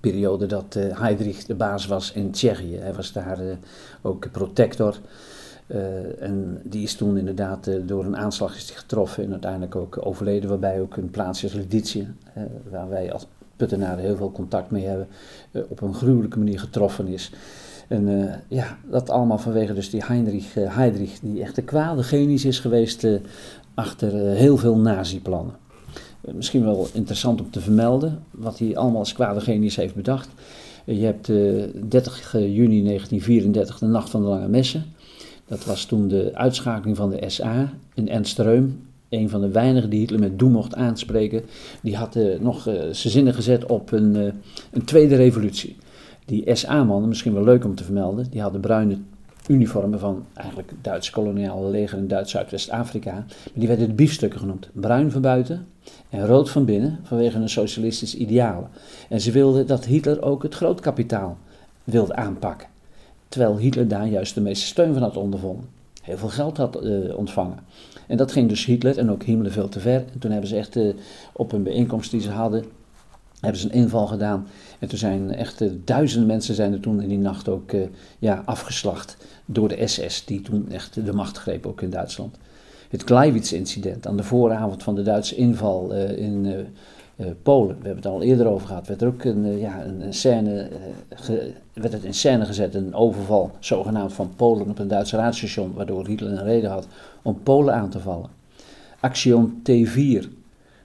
periode 0.00 0.46
dat 0.46 0.74
Heydrich 0.74 1.44
de 1.44 1.54
baas 1.54 1.86
was 1.86 2.12
in 2.12 2.30
Tsjechië. 2.30 2.76
Hij 2.76 2.94
was 2.94 3.12
daar 3.12 3.38
ook 4.02 4.30
protector. 4.32 5.00
en 6.18 6.60
die 6.64 6.82
is 6.82 6.94
toen 6.94 7.18
inderdaad 7.18 7.70
door 7.86 8.04
een 8.04 8.16
aanslag 8.16 8.56
is 8.56 8.70
getroffen 8.70 9.24
en 9.24 9.30
uiteindelijk 9.30 9.76
ook 9.76 10.06
overleden, 10.06 10.48
waarbij 10.48 10.80
ook 10.80 10.96
een 10.96 11.10
plaats 11.10 11.44
is 11.44 11.52
Lidice, 11.52 12.06
waar 12.70 12.88
wij 12.88 13.12
als 13.12 13.26
Puttenaren 13.58 14.04
heel 14.04 14.16
veel 14.16 14.32
contact 14.32 14.70
mee 14.70 14.86
hebben, 14.86 15.08
uh, 15.52 15.62
op 15.68 15.80
een 15.80 15.94
gruwelijke 15.94 16.38
manier 16.38 16.58
getroffen 16.58 17.06
is. 17.06 17.32
En 17.88 18.08
uh, 18.08 18.32
ja, 18.48 18.78
dat 18.90 19.10
allemaal 19.10 19.38
vanwege 19.38 19.74
dus 19.74 19.90
die 19.90 20.04
Heinrich, 20.04 20.56
uh, 20.56 20.92
die 21.22 21.42
echt 21.42 21.54
de 21.54 21.62
kwade 21.62 22.02
genius 22.02 22.44
is 22.44 22.58
geweest 22.58 23.06
achter 23.74 24.12
heel 24.12 24.56
veel 24.56 24.78
nazi-plannen. 24.78 25.54
misschien 26.34 26.64
wel 26.64 26.88
interessant 26.92 27.40
om 27.40 27.50
te 27.50 27.60
vermelden 27.60 28.22
wat 28.30 28.58
hij 28.58 28.76
allemaal 28.76 28.98
als 28.98 29.12
kwade 29.12 29.40
genius 29.40 29.76
heeft 29.76 29.94
bedacht. 29.94 30.28
je 30.84 31.04
hebt 31.04 31.26
30 31.26 32.32
juni 32.32 32.84
1934 32.84 33.78
de 33.78 33.86
Nacht 33.86 34.10
van 34.10 34.22
de 34.22 34.28
Lange 34.28 34.48
Messen. 34.48 34.84
Dat 35.46 35.64
was 35.64 35.84
toen 35.84 36.08
de 36.08 36.30
uitschakeling 36.34 36.96
van 36.96 37.10
de 37.10 37.30
SA 37.30 37.72
in 37.94 38.08
Enstreum 38.08 38.87
een 39.08 39.28
van 39.28 39.40
de 39.40 39.48
weinigen 39.48 39.90
die 39.90 39.98
Hitler 39.98 40.20
met 40.20 40.38
doem 40.38 40.52
mocht 40.52 40.74
aanspreken, 40.74 41.42
die 41.82 41.96
had 41.96 42.16
uh, 42.16 42.40
nog 42.40 42.68
uh, 42.68 42.74
zijn 42.74 43.12
zinnen 43.12 43.34
gezet 43.34 43.66
op 43.66 43.92
een, 43.92 44.14
uh, 44.14 44.32
een 44.70 44.84
tweede 44.84 45.16
revolutie. 45.16 45.76
Die 46.24 46.54
SA-mannen, 46.54 47.08
misschien 47.08 47.34
wel 47.34 47.44
leuk 47.44 47.64
om 47.64 47.74
te 47.74 47.84
vermelden, 47.84 48.26
die 48.30 48.40
hadden 48.40 48.60
bruine 48.60 48.98
uniformen 49.48 49.98
van 49.98 50.24
eigenlijk 50.34 50.70
het 50.70 50.84
Duitse 50.84 51.12
koloniale 51.12 51.70
leger 51.70 51.98
in 51.98 52.08
Duits-Zuidwest-Afrika. 52.08 53.12
Maar 53.12 53.52
die 53.52 53.68
werden 53.68 53.86
de 53.86 53.94
biefstukken 53.94 54.40
genoemd. 54.40 54.68
Bruin 54.72 55.10
van 55.10 55.20
buiten 55.20 55.66
en 56.10 56.26
rood 56.26 56.50
van 56.50 56.64
binnen 56.64 56.98
vanwege 57.02 57.38
een 57.38 57.48
socialistisch 57.48 58.14
idealen. 58.14 58.68
En 59.08 59.20
ze 59.20 59.30
wilden 59.30 59.66
dat 59.66 59.84
Hitler 59.84 60.22
ook 60.22 60.42
het 60.42 60.54
grootkapitaal 60.54 61.38
wilde 61.84 62.14
aanpakken. 62.14 62.68
Terwijl 63.28 63.56
Hitler 63.56 63.88
daar 63.88 64.06
juist 64.06 64.34
de 64.34 64.40
meeste 64.40 64.66
steun 64.66 64.92
van 64.92 65.02
had 65.02 65.16
ondervonden. 65.16 65.68
Heel 66.02 66.16
veel 66.16 66.28
geld 66.28 66.56
had 66.56 66.80
ontvangen. 67.14 67.58
En 68.08 68.16
dat 68.16 68.32
ging 68.32 68.48
dus 68.48 68.64
Hitler 68.64 68.98
en 68.98 69.10
ook 69.10 69.22
Himmler 69.22 69.52
veel 69.52 69.68
te 69.68 69.80
ver. 69.80 70.04
En 70.12 70.18
toen 70.18 70.30
hebben 70.30 70.48
ze 70.48 70.56
echt 70.56 70.76
uh, 70.76 70.94
op 71.32 71.52
een 71.52 71.62
bijeenkomst 71.62 72.10
die 72.10 72.20
ze 72.20 72.30
hadden, 72.30 72.64
hebben 73.40 73.60
ze 73.60 73.66
een 73.66 73.82
inval 73.82 74.06
gedaan. 74.06 74.46
En 74.78 74.88
toen 74.88 74.98
zijn 74.98 75.34
echt 75.34 75.60
uh, 75.60 75.70
duizenden 75.84 76.28
mensen 76.28 76.54
zijn 76.54 76.72
er 76.72 76.80
toen 76.80 77.02
in 77.02 77.08
die 77.08 77.18
nacht 77.18 77.48
ook 77.48 77.72
uh, 77.72 77.86
ja, 78.18 78.42
afgeslacht 78.44 79.16
door 79.44 79.68
de 79.68 79.86
SS, 79.86 80.24
die 80.24 80.42
toen 80.42 80.70
echt 80.70 81.04
de 81.04 81.12
macht 81.12 81.38
greep 81.38 81.66
ook 81.66 81.82
in 81.82 81.90
Duitsland. 81.90 82.36
Het 82.88 83.02
Gleiwitz-incident 83.02 84.06
aan 84.06 84.16
de 84.16 84.22
vooravond 84.22 84.82
van 84.82 84.94
de 84.94 85.02
Duitse 85.02 85.36
inval 85.36 85.92
in 85.94 86.66
Polen, 87.42 87.76
we 87.78 87.86
hebben 87.86 87.96
het 87.96 88.06
al 88.06 88.22
eerder 88.22 88.46
over 88.46 88.66
gehad, 88.66 88.86
werd 88.86 89.02
er 89.02 89.08
ook 89.08 89.24
een, 89.24 89.46
uh, 89.46 89.60
ja, 89.60 89.84
een, 89.84 90.14
scène, 90.14 90.68
ge, 91.14 91.52
werd 91.72 91.92
het 91.92 92.04
in 92.04 92.14
scène 92.14 92.44
gezet, 92.44 92.74
een 92.74 92.94
overval 92.94 93.50
zogenaamd 93.58 94.12
van 94.12 94.30
Polen 94.36 94.68
op 94.68 94.78
een 94.78 94.88
Duitse 94.88 95.16
raadstation, 95.16 95.72
waardoor 95.74 96.06
Hitler 96.06 96.32
een 96.32 96.44
reden 96.44 96.70
had 96.70 96.86
om 97.22 97.42
Polen 97.42 97.74
aan 97.74 97.88
te 97.88 98.00
vallen. 98.00 98.30
Action 99.00 99.62
T4, 99.70 100.24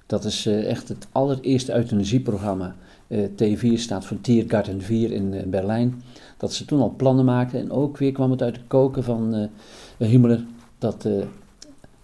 dat 0.06 0.26
is 0.26 0.46
echt 0.46 0.90
het 0.90 1.08
allereerste 1.12 1.74
euthanasieprogramma. 1.74 2.76
T4 3.14 3.74
staat 3.74 4.06
voor 4.06 4.22
Tiergarten 4.22 4.82
4 4.82 5.12
in 5.12 5.50
Berlijn. 5.50 6.04
Dat 6.38 6.54
ze 6.54 6.66
toen 6.66 6.82
al 6.82 6.94
plannen 6.98 7.26
maakten 7.26 7.60
en 7.60 7.72
ook 7.72 7.98
weer 7.98 8.12
kwam 8.12 8.32
het 8.32 8.42
uit 8.42 8.56
de 8.56 8.62
koken 8.68 9.04
van 9.04 9.50
Himmler, 9.98 10.46
dat 10.78 11.08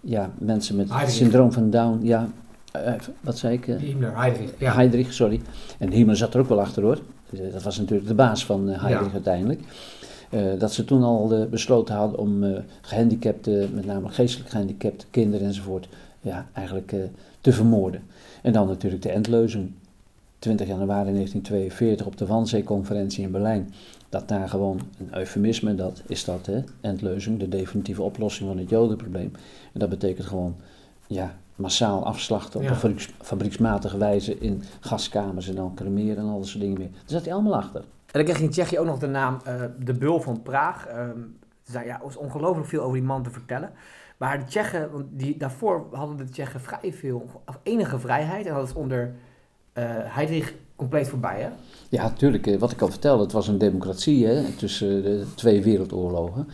ja, 0.01 0.31
mensen 0.37 0.75
met 0.75 0.93
het 0.93 1.11
syndroom 1.11 1.51
van 1.51 1.69
Down, 1.69 1.99
ja, 2.05 2.29
uh, 2.75 2.93
wat 3.21 3.37
zei 3.37 3.53
ik? 3.53 3.67
Uh, 3.67 3.79
Himmler, 3.79 4.17
Heydrich. 4.17 4.51
Ja. 4.57 4.73
Heydrich, 4.73 5.13
sorry. 5.13 5.41
En 5.77 5.91
Himmler 5.91 6.15
zat 6.15 6.33
er 6.33 6.39
ook 6.39 6.49
wel 6.49 6.59
achter 6.59 6.83
hoor. 6.83 6.99
Dat 7.51 7.63
was 7.63 7.77
natuurlijk 7.77 8.07
de 8.07 8.13
baas 8.13 8.45
van 8.45 8.67
Heydrich 8.67 9.07
ja. 9.07 9.13
uiteindelijk. 9.13 9.61
dat 10.57 10.73
ze 10.73 10.85
toen 10.85 11.03
al 11.03 11.47
besloten 11.49 11.95
hadden 11.95 12.19
om 12.19 12.43
gehandicapte, 12.81 13.67
met 13.73 13.85
name 13.85 14.09
geestelijk 14.09 14.49
gehandicapte 14.49 15.05
kinderen 15.11 15.47
enzovoort, 15.47 15.87
ja, 16.21 16.47
eigenlijk 16.53 16.95
te 17.41 17.51
vermoorden. 17.51 18.01
En 18.41 18.53
dan 18.53 18.67
natuurlijk 18.67 19.01
de 19.01 19.11
endleuzing. 19.11 19.71
20 20.39 20.67
januari 20.67 21.11
1942 21.11 22.05
op 22.05 22.17
de 22.17 22.25
Wannsee-conferentie 22.25 23.23
in 23.23 23.31
Berlijn. 23.31 23.73
Dat 24.09 24.27
daar 24.27 24.49
gewoon 24.49 24.79
een 24.99 25.17
eufemisme, 25.17 25.75
dat 25.75 26.01
is 26.07 26.23
dat, 26.23 26.45
hè, 26.45 26.63
endleuzing, 26.81 27.39
de 27.39 27.49
definitieve 27.49 28.01
oplossing 28.01 28.49
van 28.49 28.57
het 28.57 28.69
jodenprobleem. 28.69 29.31
En 29.73 29.79
dat 29.79 29.89
betekent 29.89 30.27
gewoon, 30.27 30.55
ja, 31.07 31.35
massaal 31.59 32.05
afslachten 32.05 32.59
op 32.59 32.65
Ja. 32.65 32.75
fabrieks, 32.75 33.09
fabrieksmatige 33.21 33.97
wijze 33.97 34.37
in 34.39 34.63
gaskamers 34.79 35.47
en 35.49 35.55
dan 35.55 35.75
cremeren 35.75 36.17
en 36.17 36.29
al 36.29 36.37
dat 36.39 36.47
soort 36.47 36.61
dingen 36.63 36.77
meer. 36.77 36.89
Daar 36.91 37.01
zat 37.05 37.23
hij 37.23 37.33
allemaal 37.33 37.55
achter. 37.55 37.79
En 37.81 37.85
dan 38.11 38.23
kreeg 38.23 38.37
je 38.37 38.43
in 38.43 38.49
Tsjechië 38.49 38.79
ook 38.79 38.85
nog 38.85 38.99
de 38.99 39.07
naam 39.07 39.37
eh, 39.45 39.61
de 39.79 39.93
Bul 39.93 40.21
van 40.21 40.41
Praag. 40.41 40.85
Ehm, 40.87 41.17
er 41.73 41.85
ja, 41.85 42.01
is 42.07 42.17
ongelooflijk 42.17 42.67
veel 42.67 42.81
over 42.81 42.93
die 42.97 43.03
man 43.07 43.23
te 43.23 43.29
vertellen. 43.29 43.71
Maar 44.17 44.39
de 44.39 44.45
Tsjechen, 44.45 44.91
want 44.91 45.05
die, 45.09 45.37
daarvoor 45.37 45.87
hadden 45.91 46.17
de 46.17 46.29
Tsjechen 46.29 46.59
vrij 46.61 46.93
veel, 46.93 47.27
of 47.45 47.59
enige 47.63 47.99
vrijheid. 47.99 48.45
En 48.45 48.53
dat 48.53 48.67
is 48.67 48.73
onder 48.73 49.13
eh 49.73 49.83
Heydrich 49.87 50.53
compleet 50.75 51.07
voorbij, 51.07 51.41
hè? 51.41 51.49
Ja, 51.89 52.03
natuurlijk. 52.03 52.47
eh, 52.47 52.59
Wat 52.59 52.71
ik 52.71 52.81
al 52.81 52.87
vertelde, 52.87 53.23
het 53.23 53.31
was 53.31 53.47
een 53.47 53.57
democratie 53.57 54.25
hè, 54.27 54.43
tussen 54.51 55.03
de 55.03 55.25
twee 55.35 55.63
wereldoorlogen. 55.63 56.47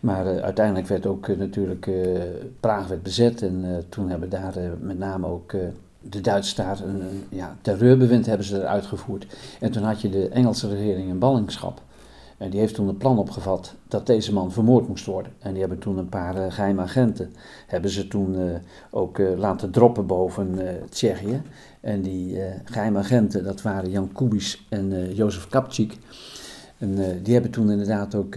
Maar 0.00 0.34
uh, 0.34 0.42
uiteindelijk 0.42 0.86
werd 0.86 1.06
ook 1.06 1.26
uh, 1.26 1.38
natuurlijk 1.38 1.86
uh, 1.86 2.20
Praag 2.60 2.86
werd 2.86 3.02
bezet 3.02 3.42
en 3.42 3.84
toen 3.88 4.10
hebben 4.10 4.28
daar 4.28 4.54
met 4.80 4.98
name 4.98 5.26
ook 5.26 5.54
de 6.00 6.20
Duitse 6.20 6.50
staat 6.50 6.80
een, 6.80 7.02
ja, 7.28 7.56
terreurbewind 7.60 8.26
hebben 8.26 8.46
ze 8.46 8.60
eruit 8.60 8.86
gevoerd. 8.86 9.26
En 9.60 9.70
toen 9.70 9.82
had 9.82 10.00
je 10.00 10.08
de 10.08 10.28
Engelse 10.28 10.68
regering 10.68 11.08
in 11.08 11.18
ballingschap. 11.18 11.82
En 12.36 12.50
die 12.50 12.60
heeft 12.60 12.74
toen 12.74 12.88
een 12.88 12.96
plan 12.96 13.18
opgevat 13.18 13.74
dat 13.88 14.06
deze 14.06 14.32
man 14.32 14.52
vermoord 14.52 14.88
moest 14.88 15.06
worden. 15.06 15.32
En 15.38 15.50
die 15.50 15.60
hebben 15.60 15.78
toen 15.78 15.98
een 15.98 16.08
paar 16.08 16.52
geheime 16.52 16.82
agenten, 16.82 17.32
hebben 17.66 17.90
ze 17.90 18.08
toen 18.08 18.36
ook 18.90 19.18
laten 19.36 19.70
droppen 19.70 20.06
boven 20.06 20.58
Tsjechië. 20.90 21.42
En 21.80 22.02
die 22.02 22.38
geheime 22.64 22.98
agenten, 22.98 23.44
dat 23.44 23.62
waren 23.62 23.90
Jan 23.90 24.12
Kubis 24.12 24.66
en 24.68 25.14
Jozef 25.14 25.48
Kapczyk. 25.48 25.98
En 26.78 27.22
die 27.22 27.32
hebben 27.32 27.50
toen 27.50 27.70
inderdaad 27.70 28.14
ook 28.14 28.36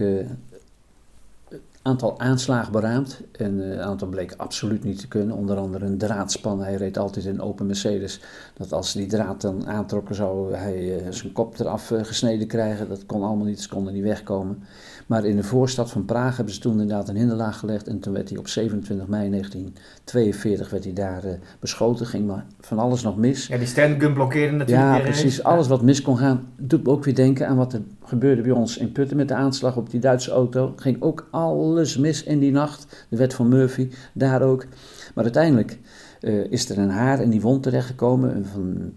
aantal 1.82 2.20
aanslagen 2.20 2.72
beraamd. 2.72 3.20
En 3.32 3.58
een 3.58 3.80
aantal 3.80 4.08
bleek 4.08 4.34
absoluut 4.36 4.84
niet 4.84 5.00
te 5.00 5.08
kunnen. 5.08 5.36
Onder 5.36 5.56
andere 5.56 5.86
een 5.86 5.98
draadspan. 5.98 6.62
Hij 6.62 6.74
reed 6.74 6.98
altijd 6.98 7.24
in 7.24 7.40
open 7.40 7.66
Mercedes. 7.66 8.20
Dat 8.54 8.72
als 8.72 8.92
die 8.92 9.06
draad 9.06 9.40
dan 9.40 9.66
aantrokken 9.66 10.14
zou 10.14 10.54
hij 10.54 11.02
zijn 11.10 11.32
kop 11.32 11.58
eraf 11.58 11.92
gesneden 12.02 12.46
krijgen. 12.46 12.88
Dat 12.88 13.06
kon 13.06 13.22
allemaal 13.22 13.46
niet. 13.46 13.60
Ze 13.60 13.68
konden 13.68 13.92
niet 13.92 14.02
wegkomen. 14.02 14.62
Maar 15.06 15.24
in 15.24 15.36
de 15.36 15.42
voorstad 15.42 15.90
van 15.90 16.04
Praag 16.04 16.36
hebben 16.36 16.54
ze 16.54 16.60
toen 16.60 16.72
inderdaad 16.72 17.08
een 17.08 17.16
hinderlaag 17.16 17.58
gelegd. 17.58 17.88
En 17.88 18.00
toen 18.00 18.12
werd 18.12 18.28
hij 18.28 18.38
op 18.38 18.48
27 18.48 19.06
mei 19.06 19.30
1942 19.30 20.70
werd 20.70 20.84
hij 20.84 20.92
daar 20.92 21.22
beschoten. 21.60 22.06
Ging 22.06 22.26
maar 22.26 22.46
van 22.60 22.78
alles 22.78 23.02
nog 23.02 23.16
mis. 23.16 23.46
Ja, 23.46 23.58
die 23.58 23.66
standgun 23.66 24.12
blokkeerde 24.12 24.56
natuurlijk. 24.56 24.96
Ja, 24.96 25.02
precies. 25.02 25.42
Alles 25.42 25.68
wat 25.68 25.82
mis 25.82 26.02
kon 26.02 26.18
gaan. 26.18 26.48
Doet 26.56 26.84
me 26.84 26.90
ook 26.90 27.04
weer 27.04 27.14
denken 27.14 27.48
aan 27.48 27.56
wat 27.56 27.72
er 27.72 27.82
gebeurde 28.10 28.42
bij 28.42 28.52
ons 28.52 28.76
in 28.76 28.92
Putten 28.92 29.16
met 29.16 29.28
de 29.28 29.34
aanslag 29.34 29.76
op 29.76 29.90
die 29.90 30.00
Duitse 30.00 30.30
auto. 30.30 30.72
Ging 30.76 31.02
ook 31.02 31.28
alles 31.30 31.96
mis 31.96 32.22
in 32.22 32.38
die 32.38 32.52
nacht. 32.52 33.06
De 33.08 33.16
wet 33.16 33.34
van 33.34 33.48
Murphy, 33.48 33.90
daar 34.12 34.42
ook. 34.42 34.66
Maar 35.14 35.24
uiteindelijk 35.24 35.78
uh, 36.20 36.50
is 36.50 36.68
er 36.68 36.78
een 36.78 36.90
haar 36.90 37.20
in 37.22 37.30
die 37.30 37.40
wond 37.40 37.62
terechtgekomen. 37.62 38.46
Van 38.46 38.92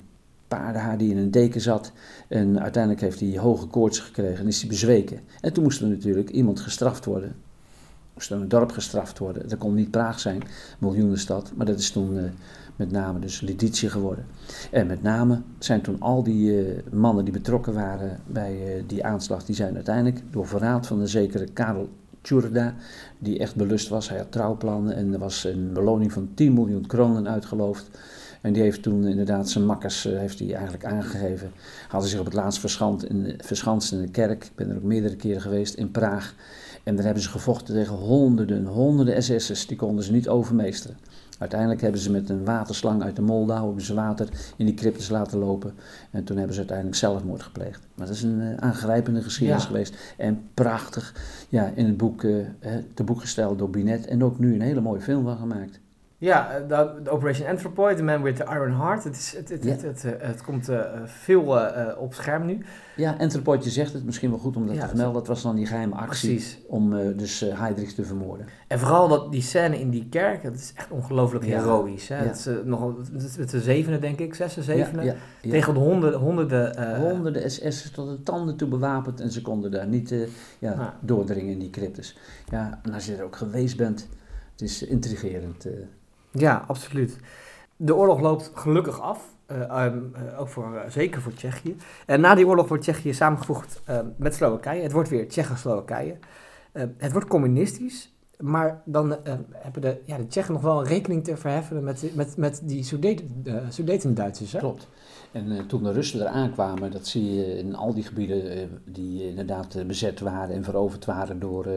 paardenhaar 0.48 0.98
die 0.98 1.12
in 1.12 1.18
een 1.18 1.32
deken 1.32 1.62
zat. 1.62 1.92
En 2.28 2.62
uiteindelijk 2.62 3.02
heeft 3.04 3.20
hij 3.20 3.38
hoge 3.38 3.68
koorts 3.68 4.00
gekregen 4.00 4.40
en 4.40 4.48
is 4.48 4.60
hij 4.60 4.70
bezweken. 4.70 5.20
En 5.42 5.54
toen 5.54 5.64
moest 5.64 5.82
er 5.82 5.88
natuurlijk 5.88 6.30
iemand 6.30 6.60
gestraft 6.60 7.06
worden. 7.06 7.36
Moest 8.14 8.32
er 8.32 8.42
een 8.42 8.48
dorp 8.48 8.72
gestraft 8.72 9.20
worden. 9.20 9.50
Dat 9.50 9.58
kon 9.58 9.74
niet 9.74 9.92
Praag 9.92 10.20
zijn, 10.20 10.44
miljoenenstad. 10.80 11.52
Maar 11.56 11.66
dat 11.66 11.80
is 11.80 11.92
toen 11.92 12.16
uh, 12.16 12.24
met 12.76 12.92
name 12.92 13.20
dus 13.20 13.42
Lidice 13.42 13.90
geworden. 13.90 14.26
En 14.72 14.88
met 14.88 15.02
name 15.02 15.42
zijn 15.60 15.82
toen 15.82 16.02
al 16.02 16.24
die 16.24 16.66
uh, 16.66 16.80
mannen 16.92 17.24
die 17.24 17.34
betrokken 17.34 17.74
waren 17.74 18.20
bij 18.28 18.78
uh, 18.78 18.84
die 18.88 19.06
aanslag... 19.06 19.46
die 19.46 19.56
zijn 19.56 19.76
uiteindelijk 19.76 20.22
door 20.32 20.48
verraad 20.48 20.88
van 20.88 21.00
een 21.00 21.08
zekere 21.08 21.48
Karel 21.54 21.90
Tjurda... 22.22 22.76
die 23.20 23.40
echt 23.40 23.56
belust 23.56 23.90
was. 23.90 24.10
Hij 24.10 24.18
had 24.18 24.32
trouwplannen 24.32 24.96
en 24.96 25.14
er 25.14 25.20
was 25.20 25.44
een 25.44 25.74
beloning 25.74 26.12
van 26.12 26.30
10 26.34 26.54
miljoen 26.54 26.88
kronen 26.88 27.28
uitgeloofd... 27.28 27.90
En 28.44 28.54
die 28.54 28.62
heeft 28.62 28.82
toen 28.82 29.08
inderdaad 29.08 29.50
zijn 29.50 29.66
makkers 29.66 30.06
uh, 30.06 30.18
heeft 30.18 30.40
hij 30.40 30.54
eigenlijk 30.54 30.86
aangegeven. 30.86 31.52
Hadden 31.88 32.10
zich 32.10 32.20
op 32.20 32.26
het 32.26 32.34
laatst 32.34 32.64
in, 33.04 33.34
verschanst 33.38 33.92
in 33.92 34.00
een 34.00 34.12
kerk. 34.12 34.44
Ik 34.44 34.52
ben 34.56 34.70
er 34.70 34.76
ook 34.76 34.84
meerdere 34.84 35.16
keren 35.16 35.42
geweest 35.42 35.74
in 35.74 35.92
Praag. 35.92 36.36
En 36.84 36.96
daar 36.96 37.06
hebben 37.06 37.24
ze 37.24 37.30
gevochten 37.30 37.74
tegen 37.74 37.96
honderden, 37.96 38.66
honderden 38.66 39.24
SS'ers. 39.24 39.68
Die 39.68 39.78
konden 39.78 40.04
ze 40.04 40.12
niet 40.12 40.30
overmeesteren. 40.30 40.98
Uiteindelijk 41.40 41.82
hebben 41.82 42.02
ze 42.02 42.12
met 42.12 42.30
een 42.30 42.46
waterslang 42.46 43.04
uit 43.04 43.16
de 43.16 43.22
Moldau 43.22 43.66
hebben 43.66 43.84
ze 43.84 43.94
water 43.94 44.30
in 44.56 44.66
die 44.66 44.74
cryptes 44.74 45.10
laten 45.10 45.40
lopen. 45.40 45.74
En 46.12 46.24
toen 46.24 46.38
hebben 46.38 46.54
ze 46.54 46.60
uiteindelijk 46.60 46.98
zelfmoord 46.98 47.44
gepleegd. 47.44 47.82
Maar 47.96 48.08
dat 48.08 48.16
is 48.16 48.24
een 48.24 48.40
uh, 48.40 48.56
aangrijpende 48.56 49.22
geschiedenis 49.22 49.62
ja. 49.62 49.68
geweest. 49.68 50.14
En 50.18 50.42
prachtig 50.54 51.14
ja, 51.50 51.72
in 51.76 51.86
het 51.86 51.98
boek, 51.98 52.24
uh, 52.24 52.46
te 52.94 53.04
boek 53.04 53.20
gesteld 53.20 53.58
door 53.58 53.70
Binet. 53.70 54.08
En 54.08 54.24
ook 54.24 54.40
nu 54.40 54.54
een 54.54 54.62
hele 54.62 54.82
mooie 54.82 55.02
film 55.02 55.24
van 55.24 55.38
gemaakt. 55.38 55.80
Ja, 56.24 56.60
de, 56.68 57.02
de 57.04 57.10
Operation 57.10 57.48
Anthropoid, 57.48 57.98
The 57.98 58.04
Man 58.04 58.22
with 58.22 58.36
the 58.36 58.44
Iron 58.44 58.74
Heart. 58.74 59.04
Het, 59.04 59.16
is, 59.16 59.36
het, 59.38 59.50
het, 59.50 59.64
ja. 59.64 59.70
het, 59.70 59.82
het, 59.82 60.04
het, 60.04 60.42
komt 60.42 60.70
uh, 60.70 60.82
veel 61.06 61.58
uh, 61.58 61.88
op 61.98 62.14
scherm 62.14 62.46
nu. 62.46 62.66
Ja, 62.96 63.16
Anthropoid, 63.20 63.64
je 63.64 63.70
zegt 63.70 63.94
het 63.94 64.06
misschien 64.06 64.30
wel 64.30 64.40
goed 64.40 64.56
om 64.56 64.68
dat 64.68 64.76
ja, 64.76 64.82
te 64.82 64.88
vermelden. 64.88 65.14
Dat 65.14 65.28
was 65.28 65.42
dan 65.42 65.56
die 65.56 65.66
geheime 65.66 65.96
actie 65.96 66.30
Precies. 66.30 66.60
om 66.68 66.94
uh, 66.94 67.18
dus 67.18 67.40
Heydrich 67.40 67.94
te 67.94 68.06
vermoorden. 68.06 68.46
En 68.68 68.80
vooral 68.80 69.08
dat, 69.08 69.32
die 69.32 69.42
scène 69.42 69.80
in 69.80 69.90
die 69.90 70.10
kerk, 70.10 70.44
dat 70.44 70.54
is 70.54 70.74
echt 70.76 70.92
ongelooflijk 70.92 71.46
ja. 71.46 71.60
heroïsch. 71.60 72.08
Hè? 72.08 72.26
Dat 72.26 72.36
is 72.36 72.50
nog 72.64 72.94
met 73.38 73.50
de 73.50 73.62
zevende, 73.62 74.00
denk 74.00 74.20
ik, 74.20 74.34
zesde, 74.34 74.64
zevende. 74.64 75.16
Tegen 75.42 75.74
de 75.74 75.80
honderden... 75.80 76.20
Honderden, 76.20 76.98
honderden 76.98 77.52
SS'ers 77.52 77.92
tot 77.92 78.10
de 78.10 78.24
tanden 78.24 78.56
toe 78.56 78.68
bewapend. 78.68 79.22
En 79.22 79.32
ze 79.32 79.42
konden 79.42 79.72
daar 79.72 79.88
niet 79.88 80.16
ja, 80.60 80.98
doordringen 81.00 81.52
in 81.52 81.60
die 81.60 81.70
cryptes. 81.70 82.18
Ja, 82.50 82.80
en 82.84 82.94
als 82.94 83.06
je 83.06 83.16
er 83.16 83.24
ook 83.24 83.36
geweest 83.36 83.78
bent, 83.78 84.08
het 84.52 84.62
is 84.62 84.84
intrigerend. 84.84 85.66
Ja, 86.34 86.64
absoluut. 86.68 87.18
De 87.76 87.96
oorlog 87.96 88.20
loopt 88.20 88.52
gelukkig 88.54 89.00
af. 89.00 89.32
Uh, 89.52 89.86
um, 89.86 90.14
uh, 90.16 90.40
ook 90.40 90.48
voor, 90.48 90.74
uh, 90.74 90.80
zeker 90.90 91.22
voor 91.22 91.34
Tsjechië. 91.34 91.76
En 92.06 92.22
na 92.22 92.36
die 92.36 92.48
oorlog 92.48 92.68
wordt 92.68 92.84
Tsjechië 92.84 93.14
samengevoegd 93.14 93.82
met 94.16 94.36
Slowakije. 94.36 94.82
Het 94.82 94.92
wordt 94.92 95.10
weer 95.10 95.28
Tsjechoslowakije. 95.28 96.18
het 96.98 97.12
wordt 97.12 97.28
communistisch. 97.28 98.12
Maar 98.40 98.82
dan 98.86 99.16
hebben 99.52 99.82
de, 99.82 99.98
ja, 100.06 100.18
de 100.18 100.28
Tsjechen 100.28 100.54
nog 100.54 100.62
wel 100.62 100.80
een 100.80 100.88
rekening 100.88 101.24
te 101.24 101.38
verheffen 101.38 101.84
met, 101.84 102.16
met, 102.16 102.38
met 102.38 102.62
die 102.64 102.84
Sudeten-Duitsers. 103.70 104.56
Klopt. 104.58 104.88
En 105.32 105.68
toen 105.68 105.84
de 105.84 105.92
Russen 105.92 106.22
eraan 106.22 106.52
kwamen, 106.52 106.92
dat 106.92 107.08
zie 107.08 107.34
je 107.34 107.58
in 107.58 107.76
al 107.76 107.94
die 107.94 108.04
gebieden 108.04 108.70
die 108.86 109.28
inderdaad 109.28 109.88
bezet 109.88 110.20
waren 110.20 110.56
en 110.56 110.64
veroverd 110.64 111.06
waren 111.06 111.40
door 111.40 111.68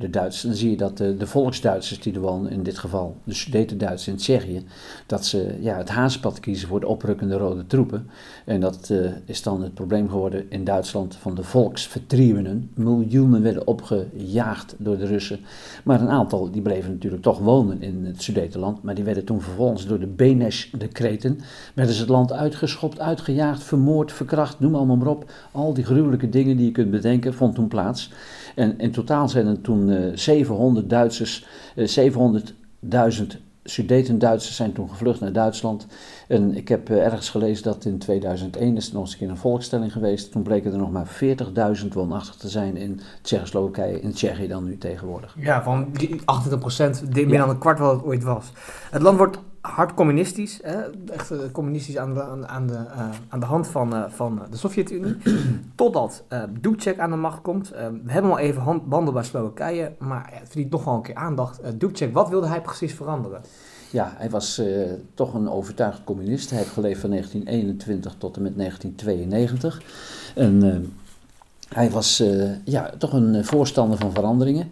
de 0.00 0.10
Duitsers, 0.10 0.42
dan 0.42 0.54
zie 0.54 0.70
je 0.70 0.76
dat 0.76 0.96
de, 0.96 1.26
volksduitsers 1.26 2.00
die 2.00 2.14
er 2.14 2.20
wonen, 2.20 2.50
in 2.50 2.62
dit 2.62 2.78
geval 2.78 3.16
de 3.24 3.34
Sudeten-Duitsers 3.34 4.08
in 4.08 4.16
Tsjechië, 4.16 4.64
dat 5.06 5.26
ze 5.26 5.56
ja, 5.60 5.76
het 5.76 5.88
haaspad 5.88 6.40
kiezen 6.40 6.68
voor 6.68 6.80
de 6.80 6.86
oprukkende 6.86 7.36
rode 7.36 7.66
troepen. 7.66 8.10
En 8.44 8.60
dat 8.60 8.88
uh, 8.92 9.10
is 9.24 9.42
dan 9.42 9.62
het 9.62 9.74
probleem 9.74 10.08
geworden 10.08 10.46
in 10.48 10.64
Duitsland 10.64 11.16
van 11.16 11.34
de 11.34 11.42
volksvertriebenen. 11.42 12.70
Miljoenen 12.74 13.42
werden 13.42 13.66
opgejaagd 13.66 14.74
door 14.78 14.98
de 14.98 15.06
Russen. 15.06 15.40
Maar 15.84 16.00
een 16.00 16.08
aantal 16.08 16.50
die 16.50 16.62
bleven 16.62 16.92
natuurlijk 16.92 17.22
toch 17.22 17.38
wonen 17.38 17.82
in 17.82 18.04
het 18.04 18.22
Sudetenland. 18.22 18.82
Maar 18.82 18.94
die 18.94 19.04
werden 19.04 19.24
toen 19.24 19.40
vervolgens 19.40 19.86
door 19.86 20.00
de 20.00 20.06
Benesch-decreten, 20.06 21.40
werden 21.74 21.94
ze 21.94 22.00
het 22.00 22.10
land 22.10 22.32
uitgeschopt, 22.32 23.00
uitgejaagd, 23.00 23.62
vermoord, 23.62 24.12
verkracht, 24.12 24.60
noem 24.60 24.74
allemaal 24.74 24.96
maar 24.96 25.06
op. 25.06 25.30
Al 25.52 25.74
die 25.74 25.84
gruwelijke 25.84 26.28
dingen 26.28 26.56
die 26.56 26.66
je 26.66 26.72
kunt 26.72 26.90
bedenken, 26.90 27.34
vond 27.34 27.54
toen 27.54 27.68
plaats. 27.68 28.10
En 28.54 28.78
in 28.78 28.90
totaal 28.90 29.28
zijn 29.28 29.46
er 29.46 29.60
toen 29.60 29.89
uh, 29.90 30.16
700 30.16 30.90
Duitsers, 30.90 31.46
uh, 31.76 32.12
700.000 32.12 33.26
Sudeten-Duitsers 33.64 34.56
zijn 34.56 34.72
toen 34.72 34.88
gevlucht 34.88 35.20
naar 35.20 35.32
Duitsland. 35.32 35.86
En 36.28 36.56
ik 36.56 36.68
heb 36.68 36.90
uh, 36.90 37.04
ergens 37.04 37.30
gelezen 37.30 37.64
dat 37.64 37.84
in 37.84 37.98
2001 37.98 38.76
is 38.76 38.88
er 38.88 38.94
nog 38.94 39.02
eens 39.02 39.12
een 39.12 39.18
keer 39.18 39.28
een 39.28 39.36
volkstelling 39.36 39.92
geweest. 39.92 40.32
Toen 40.32 40.42
bleken 40.42 40.72
er 40.72 40.78
nog 40.78 40.90
maar 40.90 41.20
40.000 41.82 41.88
woonachtig 41.88 42.34
te 42.34 42.48
zijn 42.48 42.76
in 42.76 43.00
Tsjechoslowakije, 43.22 44.00
in 44.00 44.12
Tsjechië 44.12 44.48
dan 44.48 44.64
nu 44.64 44.78
tegenwoordig. 44.78 45.36
Ja, 45.38 45.62
van 45.62 45.92
28 46.24 46.58
procent, 46.58 47.14
meer 47.14 47.28
ja. 47.28 47.38
dan 47.38 47.48
een 47.48 47.58
kwart 47.58 47.78
wat 47.78 47.92
het 47.92 48.04
ooit 48.04 48.22
was. 48.22 48.52
Het 48.90 49.02
land 49.02 49.18
wordt 49.18 49.38
hard 49.60 49.94
communistisch, 49.94 50.58
hè? 50.62 50.80
echt 51.12 51.32
uh, 51.32 51.38
communistisch 51.52 51.96
aan 51.96 52.14
de, 52.14 52.46
aan 52.46 52.66
de, 52.66 52.72
uh, 52.72 53.08
aan 53.28 53.40
de 53.40 53.46
hand 53.46 53.68
van, 53.68 53.94
uh, 53.94 54.04
van 54.08 54.42
de 54.50 54.56
Sovjet-Unie. 54.56 55.16
Totdat 55.74 56.24
uh, 56.32 56.42
Dubček 56.60 56.98
aan 56.98 57.10
de 57.10 57.16
macht 57.16 57.42
komt. 57.42 57.68
we 58.04 58.12
hebben 58.12 58.30
al 58.30 58.38
even 58.38 58.62
hand, 58.62 58.88
banden 58.88 59.14
bij 59.14 59.22
Slowakije, 59.22 59.92
maar 59.98 60.28
ja, 60.32 60.38
het 60.38 60.48
verdient 60.48 60.70
nog 60.70 60.84
wel 60.84 60.94
een 60.94 61.02
keer 61.02 61.14
aandacht. 61.14 61.60
Dubček, 61.80 62.12
wat 62.12 62.28
wilde 62.28 62.46
hij 62.46 62.60
precies 62.60 62.94
veranderen? 62.94 63.40
Ja, 63.90 64.12
hij 64.16 64.30
was 64.30 64.62
toch 65.14 65.34
een 65.34 65.50
overtuigd 65.50 66.04
communist. 66.04 66.50
Hij 66.50 66.58
heeft 66.58 66.70
geleefd 66.70 67.00
van 67.00 67.10
1921 67.10 68.14
tot 68.18 68.36
en 68.36 68.42
met 68.42 68.56
1992. 68.56 69.82
En 70.34 70.92
hij 71.68 71.90
was 71.90 72.22
ja, 72.64 72.90
toch 72.98 73.12
een 73.12 73.44
voorstander 73.44 73.98
van 73.98 74.12
veranderingen 74.12 74.70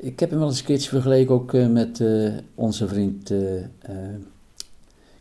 ik 0.00 0.20
heb 0.20 0.30
hem 0.30 0.38
wel 0.38 0.48
eens 0.48 0.58
een 0.58 0.64
keertje 0.64 0.88
vergeleken 0.88 1.34
ook 1.34 1.52
uh, 1.52 1.66
met 1.66 1.98
uh, 1.98 2.32
onze 2.54 2.88
vriend 2.88 3.30
uh, 3.30 3.40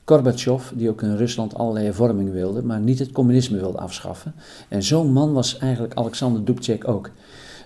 Gorbachev, 0.06 0.70
die 0.74 0.90
ook 0.90 1.02
in 1.02 1.16
Rusland 1.16 1.56
allerlei 1.56 1.86
hervormingen 1.86 2.34
wilde, 2.34 2.64
maar 2.64 2.80
niet 2.80 3.00
het 3.00 3.12
communisme 3.12 3.58
wilde 3.58 3.78
afschaffen. 3.78 4.34
En 4.68 4.84
zo'n 4.84 5.12
man 5.12 5.34
was 5.34 5.58
eigenlijk 5.58 5.94
Alexander 5.94 6.46
Dubček 6.46 6.88
ook. 6.88 7.12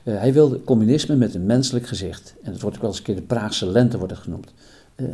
hij 0.04 0.34
wilde 0.34 0.64
communisme 0.64 1.16
met 1.16 1.36
een 1.36 1.46
menselijk 1.46 1.88
gezicht. 1.88 2.34
En 2.44 2.52
dat 2.52 2.62
wordt 2.62 2.76
ook 2.76 2.82
wel 2.82 2.92
eens 2.92 3.00
een 3.00 3.06
keer 3.06 3.16
de 3.16 3.22
Praagse 3.22 3.68
lente 3.68 3.98
wordt 3.98 4.14
het 4.14 4.22
genoemd. 4.22 4.54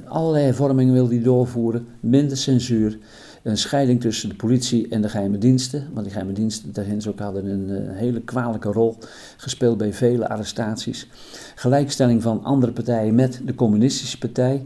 allerlei 0.08 0.44
hervormingen 0.44 0.94
wilde 0.94 1.14
hij 1.14 1.24
doorvoeren, 1.24 1.88
minder 2.00 2.38
censuur, 2.38 2.98
een 3.44 3.58
scheiding 3.58 4.02
tussen 4.02 4.30
de 4.30 4.36
politie 4.36 4.88
en 4.88 5.02
de 5.02 5.10
geheime 5.10 5.38
diensten. 5.38 5.88
Want 5.94 6.02
die 6.02 6.12
geheime 6.12 6.34
diensten 6.34 6.74
daarin 6.74 7.02
ook 7.08 7.20
hadden 7.20 7.46
een, 7.46 7.70
een 7.70 7.96
hele 7.96 8.22
kwalijke 8.22 8.72
rol 8.72 8.98
gespeeld 9.38 9.78
bij 9.78 9.94
vele 9.94 10.30
arrestaties. 10.30 11.08
Gelijkstelling 11.56 12.22
van 12.22 12.44
andere 12.44 12.72
partijen 12.72 13.16
met 13.16 13.42
de 13.46 13.56
communistische 13.56 14.18
partij. 14.18 14.66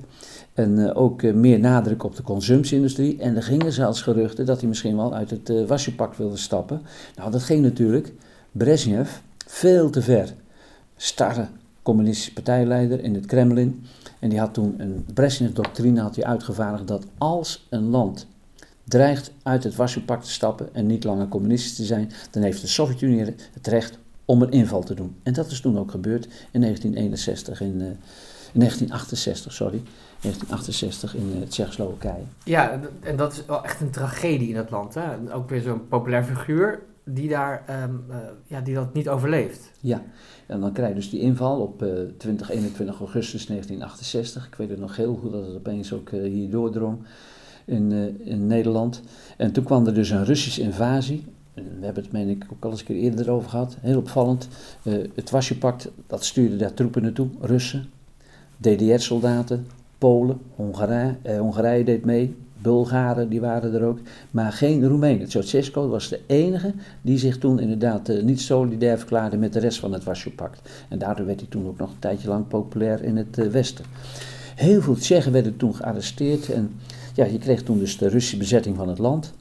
En 0.54 0.78
uh, 0.78 0.98
ook 0.98 1.22
uh, 1.22 1.34
meer 1.34 1.60
nadruk 1.60 2.04
op 2.04 2.16
de 2.16 2.24
consumptieindustrie. 2.24 3.20
En 3.20 3.36
er 3.36 3.44
gingen 3.44 3.72
zelfs 3.72 4.02
geruchten 4.02 4.46
dat 4.46 4.60
hij 4.60 4.68
misschien 4.68 4.96
wel 4.96 5.16
uit 5.16 5.30
het 5.30 5.68
wasjepak 5.68 6.14
wilde 6.14 6.38
stappen. 6.38 6.82
Nou, 7.16 7.32
dat 7.32 7.44
ging 7.44 7.62
natuurlijk 7.62 8.14
Brezhnev 8.52 9.10
veel 9.48 9.90
te 9.90 10.02
ver. 10.02 10.34
Starre 10.96 11.48
communistische 11.82 12.34
partijleider 12.34 13.04
in 13.04 13.14
het 13.14 13.26
Kremlin. 13.26 13.84
En 14.20 14.30
die 14.30 14.40
had 14.40 14.54
toen 14.54 14.76
een 14.78 15.06
Brezhnev-doctrine 15.14 16.12
uitgevaardigd 16.24 16.88
dat 16.88 17.06
als 17.18 17.68
een 17.70 17.90
land 17.90 18.28
dreigt 18.84 19.32
uit 19.43 19.63
het 19.63 19.76
Warschau-pact 19.76 20.26
te 20.26 20.32
stappen 20.32 20.69
en 20.74 20.86
niet 20.86 21.04
langer 21.04 21.28
communistisch 21.28 21.76
te 21.76 21.84
zijn, 21.84 22.12
dan 22.32 22.43
heeft 22.43 22.62
de 22.62 22.67
Sovjet-Unie 22.67 23.36
het 23.54 23.67
recht 23.67 23.98
om 24.26 24.41
een 24.41 24.52
inval 24.52 24.84
te 24.84 24.93
doen. 24.93 25.15
En 25.24 25.34
dat 25.34 25.52
is 25.52 25.62
toen 25.62 25.78
ook 25.78 25.91
gebeurd 25.91 26.26
in 26.52 26.62
1961, 26.62 27.62
in, 27.62 27.74
uh, 27.74 27.88
1968, 28.54 29.54
sorry. 29.54 29.82
1968 30.22 31.15
in 31.15 31.32
uh, 31.36 31.48
Tsjechoslowakije. 31.48 32.24
Ja, 32.43 32.80
en 33.00 33.15
dat 33.15 33.34
is 33.34 33.46
wel 33.46 33.63
echt 33.63 33.82
een 33.82 33.89
tragedie 33.89 34.50
in 34.50 34.56
het 34.56 34.69
land. 34.69 34.93
Hè? 34.93 35.34
Ook 35.34 35.50
weer 35.50 35.62
zo'n 35.62 35.88
populair 35.88 36.24
figuur 36.24 36.82
die, 37.04 37.30
daar, 37.30 37.84
um, 37.84 38.06
uh, 38.10 38.15
ja, 38.46 38.62
die 38.62 38.76
dat 38.76 38.93
niet 38.93 39.10
overleeft. 39.10 39.72
Ja, 39.80 40.04
en 40.46 40.60
dan 40.60 40.72
krijg 40.74 40.89
je 40.89 40.96
dus 40.96 41.10
die 41.10 41.19
inval 41.19 41.62
op 41.62 41.84
uh, 41.84 41.89
20, 42.17 42.50
21 42.50 43.00
augustus 43.00 43.46
1968. 43.46 44.48
Ik 44.48 44.56
weet 44.56 44.69
het 44.69 44.80
nog 44.80 44.96
heel 44.96 45.15
goed 45.15 45.32
dat 45.32 45.46
het 45.46 45.56
opeens 45.56 45.93
ook 45.93 46.10
uh, 46.10 46.24
hier 46.24 46.50
doordrong 46.50 46.98
in, 47.65 48.17
in 48.23 48.47
Nederland. 48.47 49.02
En 49.38 49.52
toen 49.52 49.63
kwam 49.63 49.88
er 49.88 49.93
dus 49.93 50.10
een 50.10 50.26
Russische 50.26 50.62
invasie. 50.62 51.23
We 51.54 51.62
hebben 51.86 52.04
het, 52.04 52.12
meen 52.12 52.30
ik, 52.30 52.45
ook 52.54 52.63
al 52.63 52.71
eens 52.71 52.80
een 52.80 52.86
keer 52.86 52.95
eerder 52.95 53.32
over 53.32 53.49
gehad. 53.49 53.78
Heel 53.80 53.97
opvallend. 53.97 54.47
het 55.15 55.30
Wasjepact, 55.30 55.89
dat 56.08 56.26
stuurde 56.26 56.56
daar 56.56 56.73
troepen 56.73 57.02
naartoe. 57.02 57.28
Russen, 57.41 57.89
DDR-soldaten, 58.58 59.67
Polen, 59.97 60.38
Hongarije, 60.56 61.15
Hongarije 61.38 61.84
deed 61.84 62.06
mee, 62.06 62.36
Bulgaren, 62.63 63.30
die 63.30 63.41
waren 63.41 63.73
er 63.73 63.84
ook, 63.84 63.99
maar 64.32 64.52
geen 64.52 64.88
Roemenen. 64.88 65.32
Ceausescu 65.32 65.80
was 65.80 66.10
de 66.10 66.19
enige 66.28 66.73
die 67.02 67.17
zich 67.17 67.38
toen 67.38 67.60
inderdaad 67.60 68.12
niet 68.23 68.41
solidair 68.41 68.97
verklaarde 68.97 69.38
met 69.38 69.54
de 69.54 69.60
rest 69.60 69.80
van 69.80 69.93
het 69.93 70.04
Warschau-pact. 70.04 70.69
En 70.89 70.97
daardoor 70.97 71.26
werd 71.26 71.39
hij 71.39 71.49
toen 71.49 71.67
ook 71.67 71.78
nog 71.78 71.89
een 71.89 71.99
tijdje 71.99 72.28
lang 72.28 72.47
populair 72.47 73.04
in 73.04 73.17
het 73.17 73.52
Westen. 73.52 73.86
Heel 74.56 74.82
veel 74.82 74.95
Tsjechen 74.95 75.32
werden 75.32 75.58
toen 75.58 75.76
gearresteerd 75.76 76.49
en 76.49 76.71
ja, 77.13 77.26
je 77.26 77.38
kreeg 77.38 77.63
toen 77.63 77.80
dus 77.80 77.97
de 77.97 78.08
Russische 78.08 78.38
bezetting 78.38 78.76
van 78.76 78.89
het 78.89 78.97
land. 78.97 79.34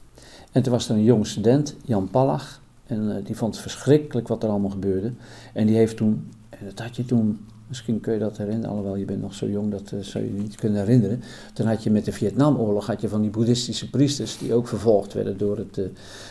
En 0.51 0.63
toen 0.63 0.71
was 0.71 0.89
er 0.89 0.95
een 0.95 1.03
jonge 1.03 1.25
student, 1.25 1.75
Jan 1.85 2.09
Palach, 2.09 2.61
en 2.85 3.01
uh, 3.01 3.15
die 3.25 3.35
vond 3.35 3.53
het 3.53 3.61
verschrikkelijk 3.61 4.27
wat 4.27 4.43
er 4.43 4.49
allemaal 4.49 4.69
gebeurde. 4.69 5.13
En 5.53 5.65
die 5.65 5.75
heeft 5.75 5.97
toen, 5.97 6.31
en 6.49 6.65
dat 6.65 6.79
had 6.79 6.95
je 6.95 7.05
toen 7.05 7.39
Misschien 7.73 7.99
kun 7.99 8.13
je 8.13 8.19
dat 8.19 8.37
herinneren, 8.37 8.69
alhoewel 8.69 8.95
je 8.95 9.05
bent 9.05 9.21
nog 9.21 9.33
zo 9.33 9.47
jong, 9.47 9.71
dat 9.71 9.91
uh, 9.91 9.99
zou 10.01 10.23
je 10.23 10.31
niet 10.31 10.55
kunnen 10.55 10.79
herinneren. 10.79 11.23
Toen 11.53 11.65
had 11.65 11.83
je 11.83 11.91
met 11.91 12.05
de 12.05 12.11
Vietnamoorlog 12.11 12.85
had 12.85 13.01
je 13.01 13.09
van 13.09 13.21
die 13.21 13.29
boeddhistische 13.29 13.89
priesters 13.89 14.37
die 14.37 14.53
ook 14.53 14.67
vervolgd 14.67 15.13
werden 15.13 15.37
door 15.37 15.57
het 15.57 15.77
uh, 15.77 15.85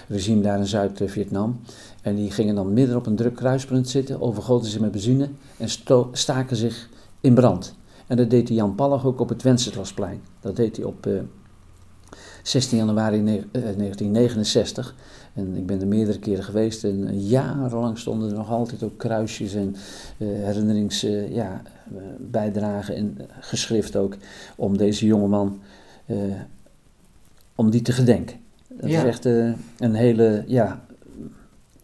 regime 0.08 0.40
daar 0.40 0.58
in 0.58 0.66
Zuid-Vietnam. 0.66 1.60
En 2.02 2.14
die 2.14 2.30
gingen 2.30 2.54
dan 2.54 2.72
midden 2.72 2.96
op 2.96 3.06
een 3.06 3.16
druk 3.16 3.34
kruispunt 3.34 3.88
zitten, 3.88 4.20
overgoten 4.20 4.70
ze 4.70 4.80
met 4.80 4.90
benzine 4.90 5.28
en 5.56 5.68
staken 6.12 6.56
zich 6.56 6.88
in 7.20 7.34
brand. 7.34 7.74
En 8.12 8.18
dat 8.18 8.30
deed 8.30 8.48
hij 8.48 8.56
Jan 8.56 8.74
Pallag 8.74 9.06
ook 9.06 9.20
op 9.20 9.28
het 9.28 9.42
Wenceslasplein. 9.42 10.20
Dat 10.40 10.56
deed 10.56 10.76
hij 10.76 10.84
op 10.84 11.06
uh, 11.06 11.20
16 12.42 12.78
januari 12.78 13.46
1969. 13.52 14.94
En 15.34 15.56
ik 15.56 15.66
ben 15.66 15.80
er 15.80 15.86
meerdere 15.86 16.18
keren 16.18 16.44
geweest 16.44 16.84
en 16.84 17.20
jarenlang 17.20 17.98
stonden 17.98 18.30
er 18.30 18.36
nog 18.36 18.50
altijd 18.50 18.82
ook 18.82 18.98
kruisjes 18.98 19.54
en 19.54 19.76
herinneringsbijdragen 20.18 22.94
ja, 22.94 23.00
en 23.00 23.18
geschrift 23.40 23.96
ook 23.96 24.16
om 24.56 24.76
deze 24.76 25.06
jongeman, 25.06 25.60
om 27.54 27.70
die 27.70 27.82
te 27.82 27.92
gedenken. 27.92 28.36
Dat 28.68 28.90
ja. 28.90 28.98
is 28.98 29.04
echt 29.04 29.24
een 29.24 29.94
hele 29.94 30.44
ja, 30.46 30.84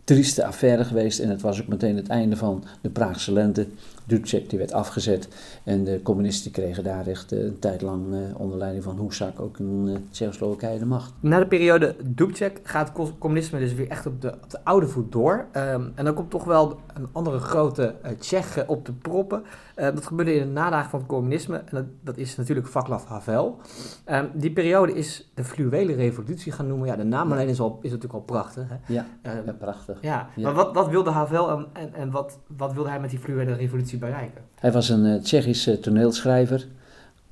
trieste 0.05 0.45
affaire 0.45 0.85
geweest 0.85 1.19
en 1.19 1.29
het 1.29 1.41
was 1.41 1.61
ook 1.61 1.69
meteen 1.69 1.97
het 1.97 2.09
einde 2.09 2.37
van 2.37 2.65
de 2.81 2.91
Praagse 2.91 3.33
lente. 3.33 3.67
Dubček 4.09 4.51
die 4.51 4.59
werd 4.59 4.73
afgezet 4.73 5.29
en 5.65 5.85
de 5.85 6.03
communisten 6.03 6.51
kregen 6.51 6.85
daar 6.85 7.07
echt 7.07 7.33
uh, 7.33 7.45
een 7.45 7.59
tijd 7.59 7.83
lang 7.83 8.13
uh, 8.13 8.19
onder 8.37 8.59
leiding 8.59 8.85
van 8.85 8.99
Husak 9.01 9.41
ook 9.41 9.59
in 9.59 9.85
uh, 9.87 9.97
Tsjechoslowakije 10.11 10.79
de 10.79 10.87
macht. 10.87 11.13
Na 11.21 11.39
de 11.39 11.47
periode 11.47 11.97
Dubček 12.05 12.61
gaat 12.63 12.93
het 12.97 13.13
communisme 13.19 13.59
dus 13.59 13.75
weer 13.75 13.89
echt 13.89 14.07
op 14.07 14.21
de, 14.21 14.33
op 14.33 14.51
de 14.51 14.65
oude 14.65 14.87
voet 14.87 15.13
door. 15.13 15.47
Um, 15.57 15.93
en 15.95 16.05
dan 16.05 16.15
komt 16.15 16.31
toch 16.31 16.45
wel 16.45 16.81
een 16.95 17.09
andere 17.13 17.39
grote 17.39 17.95
Tsjech 18.19 18.67
op 18.67 18.87
de 18.87 18.93
proppen. 18.93 19.43
dat 19.75 20.07
gebeurde 20.07 20.35
in 20.35 20.47
de 20.47 20.53
nadagen 20.53 20.91
van 20.91 20.99
het 20.99 21.09
communisme 21.09 21.57
en 21.57 21.67
dat, 21.71 21.85
dat 22.01 22.17
is 22.17 22.37
natuurlijk 22.37 22.67
Vaclav 22.67 23.05
Havel. 23.05 23.57
Um, 24.07 24.31
die 24.35 24.53
periode 24.53 24.95
is 24.95 25.31
de 25.35 25.45
fluwele 25.45 25.95
revolutie 25.95 26.53
gaan 26.53 26.67
noemen. 26.67 26.87
Ja, 26.87 26.97
de 26.97 27.05
naam 27.05 27.33
alleen 27.33 27.49
is, 27.49 27.61
al, 27.61 27.79
is 27.83 27.91
natuurlijk 27.91 28.15
al 28.15 28.21
prachtig. 28.21 28.69
Hè? 28.69 28.95
Ja, 28.95 29.07
ja, 29.23 29.53
prachtig. 29.59 29.99
Ja, 30.01 30.29
ja. 30.37 30.43
maar 30.43 30.55
wat, 30.55 30.75
wat 30.75 30.89
wilde 30.89 31.11
Havel 31.11 31.51
en, 31.51 31.67
en, 31.73 31.95
en 31.95 32.11
wat, 32.11 32.39
wat 32.57 32.73
wilde 32.73 32.89
hij 32.89 33.01
met 33.01 33.11
die 33.11 33.19
fluwele 33.19 33.53
revolutie 33.53 33.98
bereiken? 33.99 34.41
Hij 34.55 34.73
was 34.73 34.89
een 34.89 35.05
uh, 35.05 35.21
Tsjechische 35.21 35.81
toneelschrijver, 35.81 36.67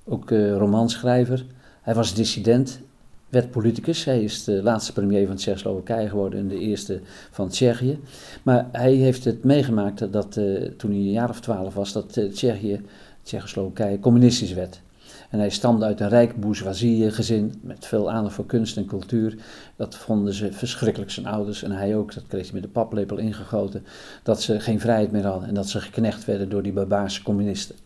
ook 0.04 0.30
uh, 0.30 0.56
romanschrijver. 0.56 1.44
Hij 1.82 1.94
was 1.94 2.14
dissident, 2.14 2.80
werd 3.28 3.50
politicus. 3.50 4.04
Hij 4.04 4.22
is 4.22 4.44
de 4.44 4.62
laatste 4.62 4.92
premier 4.92 5.26
van 5.26 5.36
Tsjechoslowakije 5.36 6.08
geworden 6.08 6.38
en 6.38 6.48
de 6.48 6.58
eerste 6.58 7.00
van 7.30 7.48
Tsjechië. 7.48 7.98
Maar 8.42 8.66
hij 8.72 8.92
heeft 8.92 9.24
het 9.24 9.44
meegemaakt 9.44 10.12
dat 10.12 10.32
toen 10.76 10.90
hij 10.90 10.98
een 10.98 11.10
jaar 11.10 11.28
of 11.28 11.40
twaalf 11.40 11.74
was, 11.74 11.92
dat 11.92 12.18
Tsjechië, 12.32 12.80
Tsjechoslowakije 13.22 13.98
communistisch 13.98 14.52
werd. 14.52 14.80
En 15.30 15.38
hij 15.38 15.50
stamde 15.50 15.84
uit 15.84 16.00
een 16.00 16.08
rijk 16.08 16.40
bourgeoisie 16.40 17.10
gezin 17.10 17.54
met 17.60 17.86
veel 17.86 18.10
aandacht 18.10 18.34
voor 18.34 18.46
kunst 18.46 18.76
en 18.76 18.86
cultuur. 18.86 19.36
Dat 19.76 19.94
vonden 19.96 20.34
ze 20.34 20.52
verschrikkelijk, 20.52 21.10
zijn 21.10 21.26
ouders 21.26 21.62
en 21.62 21.70
hij 21.70 21.96
ook. 21.96 22.14
Dat 22.14 22.24
kreeg 22.28 22.44
hij 22.44 22.52
met 22.52 22.62
de 22.62 22.68
paplepel 22.68 23.16
ingegoten. 23.16 23.84
Dat 24.22 24.42
ze 24.42 24.60
geen 24.60 24.80
vrijheid 24.80 25.10
meer 25.12 25.26
hadden 25.26 25.48
en 25.48 25.54
dat 25.54 25.68
ze 25.68 25.80
geknecht 25.80 26.24
werden 26.24 26.48
door 26.48 26.62
die 26.62 26.72
barbaarse 26.72 27.22
communisten. 27.22 27.76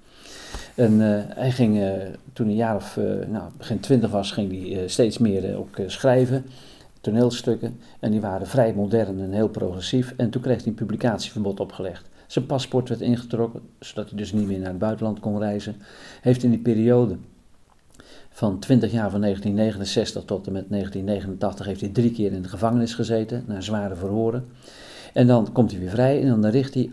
En 0.75 0.93
uh, 0.93 1.19
hij 1.25 1.51
ging, 1.51 1.77
uh, 1.77 1.93
toen 2.33 2.47
hij 2.47 2.55
een 2.55 2.61
jaar 2.61 2.77
of, 2.77 2.97
uh, 2.97 3.05
nou, 3.29 3.51
begin 3.57 3.81
twintig 3.81 4.11
was, 4.11 4.33
ging 4.33 4.73
hij 4.73 4.89
steeds 4.89 5.19
meer 5.19 5.57
ook 5.57 5.77
schrijven, 5.87 6.45
toneelstukken. 7.01 7.79
En 8.01 8.11
die 8.11 8.21
waren 8.21 8.47
vrij 8.47 8.75
modern 8.75 9.21
en 9.21 9.33
heel 9.33 9.49
progressief. 9.49 10.15
En 10.17 10.31
toen 10.31 10.43
kreeg 10.43 10.59
hij 10.59 10.67
een 10.67 10.75
publicatieverbod 10.75 11.61
opgelegd. 11.61 12.09
Zijn 12.27 12.47
paspoort 12.47 12.89
werd 12.89 13.01
ingetrokken, 13.01 13.61
zodat 13.79 14.09
hij 14.09 14.19
dus 14.19 14.33
niet 14.33 14.47
meer 14.47 14.59
naar 14.59 14.69
het 14.69 14.79
buitenland 14.79 15.21
kon 15.21 15.39
reizen. 15.39 15.77
Heeft 16.21 16.43
in 16.43 16.51
die 16.51 16.59
periode 16.59 17.17
van 18.41 18.59
20 18.59 18.93
jaar 18.93 19.11
van 19.11 19.21
1969 19.21 20.25
tot 20.25 20.47
en 20.47 20.53
met 20.53 20.65
1989 20.69 21.67
heeft 21.67 21.81
hij 21.81 21.91
drie 21.91 22.13
keer 22.13 22.33
in 22.33 22.43
de 22.43 22.49
gevangenis 22.49 22.95
gezeten, 22.95 23.45
na 23.47 23.61
zware 23.61 23.95
verhoren. 23.95 24.45
En 25.13 25.27
dan 25.27 25.53
komt 25.53 25.71
hij 25.71 25.81
weer 25.81 25.91
vrij 25.91 26.23
en 26.23 26.41
dan 26.41 26.51
richt 26.51 26.75
hij 26.75 26.91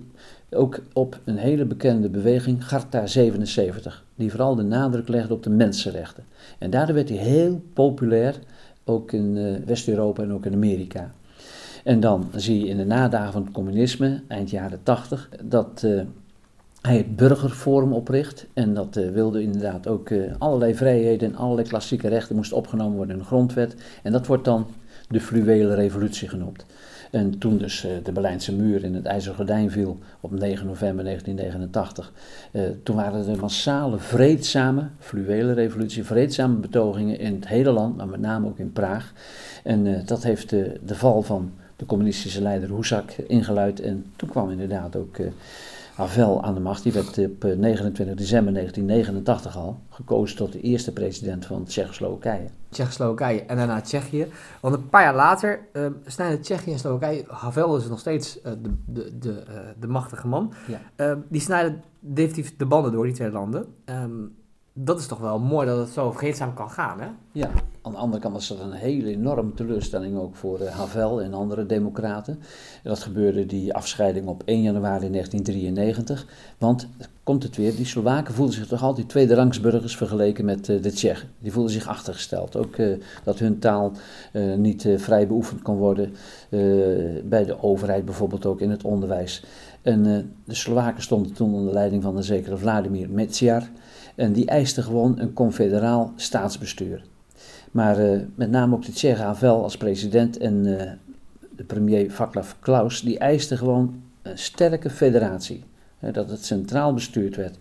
ook 0.52 0.80
op 0.94 1.20
een 1.24 1.38
hele 1.38 1.66
bekende 1.66 2.10
beweging, 2.10 2.68
Garta 2.68 3.06
77, 3.06 4.04
die 4.16 4.30
vooral 4.30 4.56
de 4.56 4.64
nadruk 4.64 5.08
legde 5.08 5.34
op 5.34 5.44
de 5.44 5.50
mensenrechten. 5.50 6.24
En 6.60 6.70
daardoor 6.70 6.96
werd 6.96 7.10
hij 7.10 7.18
heel 7.18 7.62
populair, 7.74 8.40
ook 8.86 9.12
in 9.12 9.36
uh, 9.36 9.56
West-Europa 9.66 10.24
en 10.24 10.34
ook 10.34 10.46
in 10.46 10.54
Amerika. 10.54 11.12
En 11.84 12.00
dan 12.00 12.30
zie 12.36 12.60
je 12.60 12.68
in 12.68 12.78
de 12.78 12.86
nadagen 12.86 13.32
van 13.32 13.44
het 13.44 13.52
communisme, 13.52 14.22
eind 14.28 14.50
jaren 14.50 14.80
80, 14.84 15.30
dat 15.44 15.82
uh, 15.86 16.02
hij 16.88 16.98
het 16.98 17.16
burgerforum 17.16 17.94
opricht. 17.94 18.46
En 18.54 18.74
dat 18.74 18.98
uh, 18.98 19.10
wilde 19.10 19.42
inderdaad 19.42 19.88
ook 19.88 20.10
uh, 20.10 20.32
allerlei 20.38 20.76
vrijheden 20.76 21.30
en 21.30 21.36
allerlei 21.36 21.68
klassieke 21.68 22.08
rechten 22.08 22.36
moesten 22.36 22.58
opgenomen 22.58 22.96
worden 22.96 23.16
in 23.16 23.22
de 23.22 23.28
grondwet. 23.28 23.76
En 24.04 24.12
dat 24.12 24.28
wordt 24.28 24.46
dan 24.46 24.68
de 25.10 25.22
fluwele 25.22 25.76
revolutie 25.76 26.28
genoemd. 26.28 26.66
En 27.12 27.38
toen 27.38 27.58
dus 27.58 27.86
uh, 27.86 27.92
de 28.04 28.12
Berlijnse 28.12 28.54
muur 28.54 28.84
in 28.84 28.94
het 28.96 29.06
IJzeren 29.06 29.36
Gordijn 29.36 29.72
viel 29.72 30.00
op 30.22 30.32
9 30.32 30.66
november 30.66 31.04
1989, 31.04 32.12
toen 32.84 32.96
waren 32.96 33.28
er 33.28 33.40
massale 33.40 34.00
vreedzame, 34.00 34.88
fluwele 35.00 35.54
revolutie, 35.54 36.04
vreedzame 36.04 36.56
betogingen 36.56 37.20
in 37.20 37.36
het 37.36 37.48
hele 37.48 37.72
land, 37.72 37.98
maar 37.98 38.08
met 38.08 38.20
name 38.20 38.48
ook 38.48 38.60
in 38.60 38.72
Praag. 38.72 39.14
En 39.64 40.06
dat 40.06 40.24
heeft 40.24 40.50
de 40.50 40.96
val 40.96 41.22
van 41.22 41.52
de 41.76 41.86
communistische 41.86 42.42
leider 42.42 42.76
Husak 42.76 43.12
ingeluid. 43.12 43.80
En 43.80 44.06
toen 44.16 44.30
kwam 44.30 44.52
inderdaad 44.52 44.96
ook 44.96 45.18
Havel 45.98 46.44
aan 46.44 46.54
de 46.54 46.60
macht. 46.60 46.84
Die 46.84 46.92
werd 46.92 47.18
op 47.18 47.44
29 47.44 48.06
eh, 48.08 48.16
december 48.16 48.54
1989 48.54 49.58
al 49.58 49.80
gekozen 49.90 50.38
tot 50.38 50.52
de 50.52 50.62
eerste 50.62 50.94
president 50.94 51.46
van 51.46 51.64
Tsjechoslowakije. 51.64 52.48
Tsjechoslowakije 52.70 53.42
en 53.42 53.58
daarna 53.58 53.82
Tsjechië. 53.82 54.28
Want 54.62 54.76
een 54.76 54.90
paar 54.90 55.04
jaar 55.04 55.16
later 55.16 55.60
uh, 55.74 55.88
snijden 56.06 56.42
Tsjechië 56.42 56.72
en 56.72 56.80
Slowakije. 56.80 57.24
Havel 57.28 57.78
is 57.78 57.88
nog 57.88 58.00
steeds 58.00 58.38
uh, 58.38 58.44
de, 58.44 58.72
de, 58.86 59.18
de, 59.18 59.44
uh, 59.50 59.60
de 59.80 59.88
machtige 59.88 60.28
man. 60.28 60.54
Ja. 60.68 60.80
Uh, 61.12 61.18
die 61.30 61.42
snijden 61.42 61.84
definitief 62.00 62.58
de 62.58 62.66
banden 62.66 62.92
door, 62.92 63.06
die 63.06 63.14
twee 63.14 63.32
landen. 63.32 63.66
Um, 63.86 64.36
dat 64.80 65.00
is 65.00 65.08
toch 65.08 65.20
wel 65.20 65.40
mooi 65.40 65.68
dat 65.68 65.78
het 65.78 65.90
zo 65.90 66.12
vreedzaam 66.12 66.54
kan 66.54 66.70
gaan, 66.70 67.00
hè? 67.00 67.08
Ja, 67.32 67.50
aan 67.82 67.92
de 67.92 67.98
andere 67.98 68.22
kant 68.22 68.34
was 68.34 68.48
dat 68.48 68.60
een 68.60 68.72
hele 68.72 69.10
enorme 69.10 69.54
teleurstelling 69.54 70.18
ook 70.18 70.36
voor 70.36 70.62
uh, 70.62 70.70
Havel 70.70 71.22
en 71.22 71.34
andere 71.34 71.66
democraten. 71.66 72.34
En 72.84 72.90
dat 72.90 73.00
gebeurde 73.00 73.46
die 73.46 73.74
afscheiding 73.74 74.28
op 74.28 74.44
1 74.46 74.62
januari 74.62 75.12
1993. 75.12 76.28
Want, 76.58 76.88
komt 77.24 77.44
het 77.44 77.56
weer, 77.56 77.76
die 77.76 77.86
Slowaken 77.86 78.34
voelden 78.34 78.56
zich 78.56 78.68
toch 78.68 78.84
altijd 78.84 79.10
tweederangsburgers 79.10 79.98
vergeleken 79.98 80.46
met 80.46 80.68
uh, 80.68 80.82
de 80.82 80.92
Tsjechen. 80.92 81.30
Die 81.40 81.52
voelden 81.52 81.72
zich 81.72 81.88
achtergesteld. 81.88 82.56
Ook 82.56 82.78
uh, 82.78 82.98
dat 83.24 83.40
hun 83.40 83.60
taal 83.60 83.92
niet 84.58 84.88
vrij 84.98 85.28
beoefend 85.28 85.62
kon 85.62 85.78
worden 85.78 86.14
bij 87.24 87.46
de 87.46 87.64
overheid, 87.64 88.06
bijvoorbeeld 88.06 88.46
ook 88.46 88.62
in 88.62 88.70
het 88.70 88.84
onderwijs. 88.84 89.44
En 89.82 90.04
de 90.46 90.54
Slowaken 90.54 91.04
stonden 91.04 91.34
toen 91.34 91.54
onder 91.54 91.74
leiding 91.74 92.04
van 92.04 92.18
een 92.18 92.24
zekere 92.24 92.58
Vladimir 92.58 93.10
Metsiar. 93.10 93.70
En 94.18 94.34
die 94.34 94.46
eiste 94.46 94.82
gewoon 94.82 95.20
een 95.20 95.34
confederaal 95.34 96.14
staatsbestuur. 96.16 97.02
Maar 97.72 98.00
uh, 98.06 98.22
met 98.36 98.50
name 98.50 98.76
ook 98.76 99.00
de 99.00 99.16
Havel 99.16 99.64
als 99.64 99.78
president 99.78 100.38
en 100.38 100.66
uh, 100.66 100.82
de 101.56 101.64
premier 101.64 102.12
Václav 102.12 102.52
Klaus, 102.60 103.02
die 103.02 103.18
eisten 103.18 103.58
gewoon 103.58 104.02
een 104.22 104.38
sterke 104.38 104.90
federatie. 104.90 105.64
Hè, 106.00 106.12
dat 106.12 106.30
het 106.30 106.46
centraal 106.46 106.94
bestuurd 106.94 107.36
werd. 107.36 107.58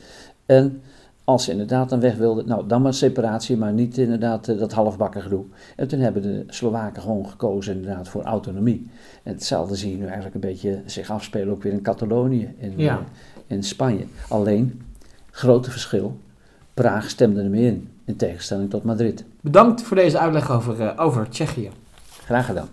En 0.46 0.80
als 1.24 1.44
ze 1.44 1.50
inderdaad 1.50 1.92
een 1.92 2.00
weg 2.00 2.16
wilden, 2.16 2.46
nou 2.48 2.66
dan 2.66 2.82
maar 2.82 2.94
separatie, 2.94 3.56
maar 3.56 3.72
niet 3.72 3.98
inderdaad 3.98 4.48
uh, 4.48 4.58
dat 4.58 4.72
halfbakken 4.72 5.22
gedoe. 5.22 5.44
En 5.76 5.88
toen 5.88 6.00
hebben 6.00 6.22
de 6.22 6.44
Slowaken 6.46 7.02
gewoon 7.02 7.28
gekozen 7.28 7.74
inderdaad 7.74 8.08
voor 8.08 8.22
autonomie. 8.22 8.90
En 9.22 9.32
hetzelfde 9.32 9.76
zie 9.76 9.90
je 9.90 9.96
nu 9.96 10.04
eigenlijk 10.04 10.34
een 10.34 10.40
beetje 10.40 10.82
zich 10.84 11.10
afspelen 11.10 11.54
ook 11.54 11.62
weer 11.62 11.72
in 11.72 11.82
Catalonië, 11.82 12.54
in, 12.58 12.72
Ja. 12.76 12.98
eh, 12.98 13.04
in 13.46 13.62
Spanje. 13.62 14.04
Alleen, 14.28 14.82
grote 15.30 15.70
verschil, 15.70 16.16
Praag 16.76 17.10
stemde 17.10 17.42
er 17.42 17.50
meer 17.50 17.66
in, 17.66 17.88
in 18.04 18.16
tegenstelling 18.16 18.70
tot 18.70 18.84
Madrid. 18.84 19.24
Bedankt 19.40 19.82
voor 19.82 19.96
deze 19.96 20.18
uitleg 20.18 20.50
over, 20.50 20.80
eh, 20.80 21.04
over 21.04 21.28
Tsjechië. 21.28 21.70
Graag 22.24 22.46
gedaan. 22.46 22.68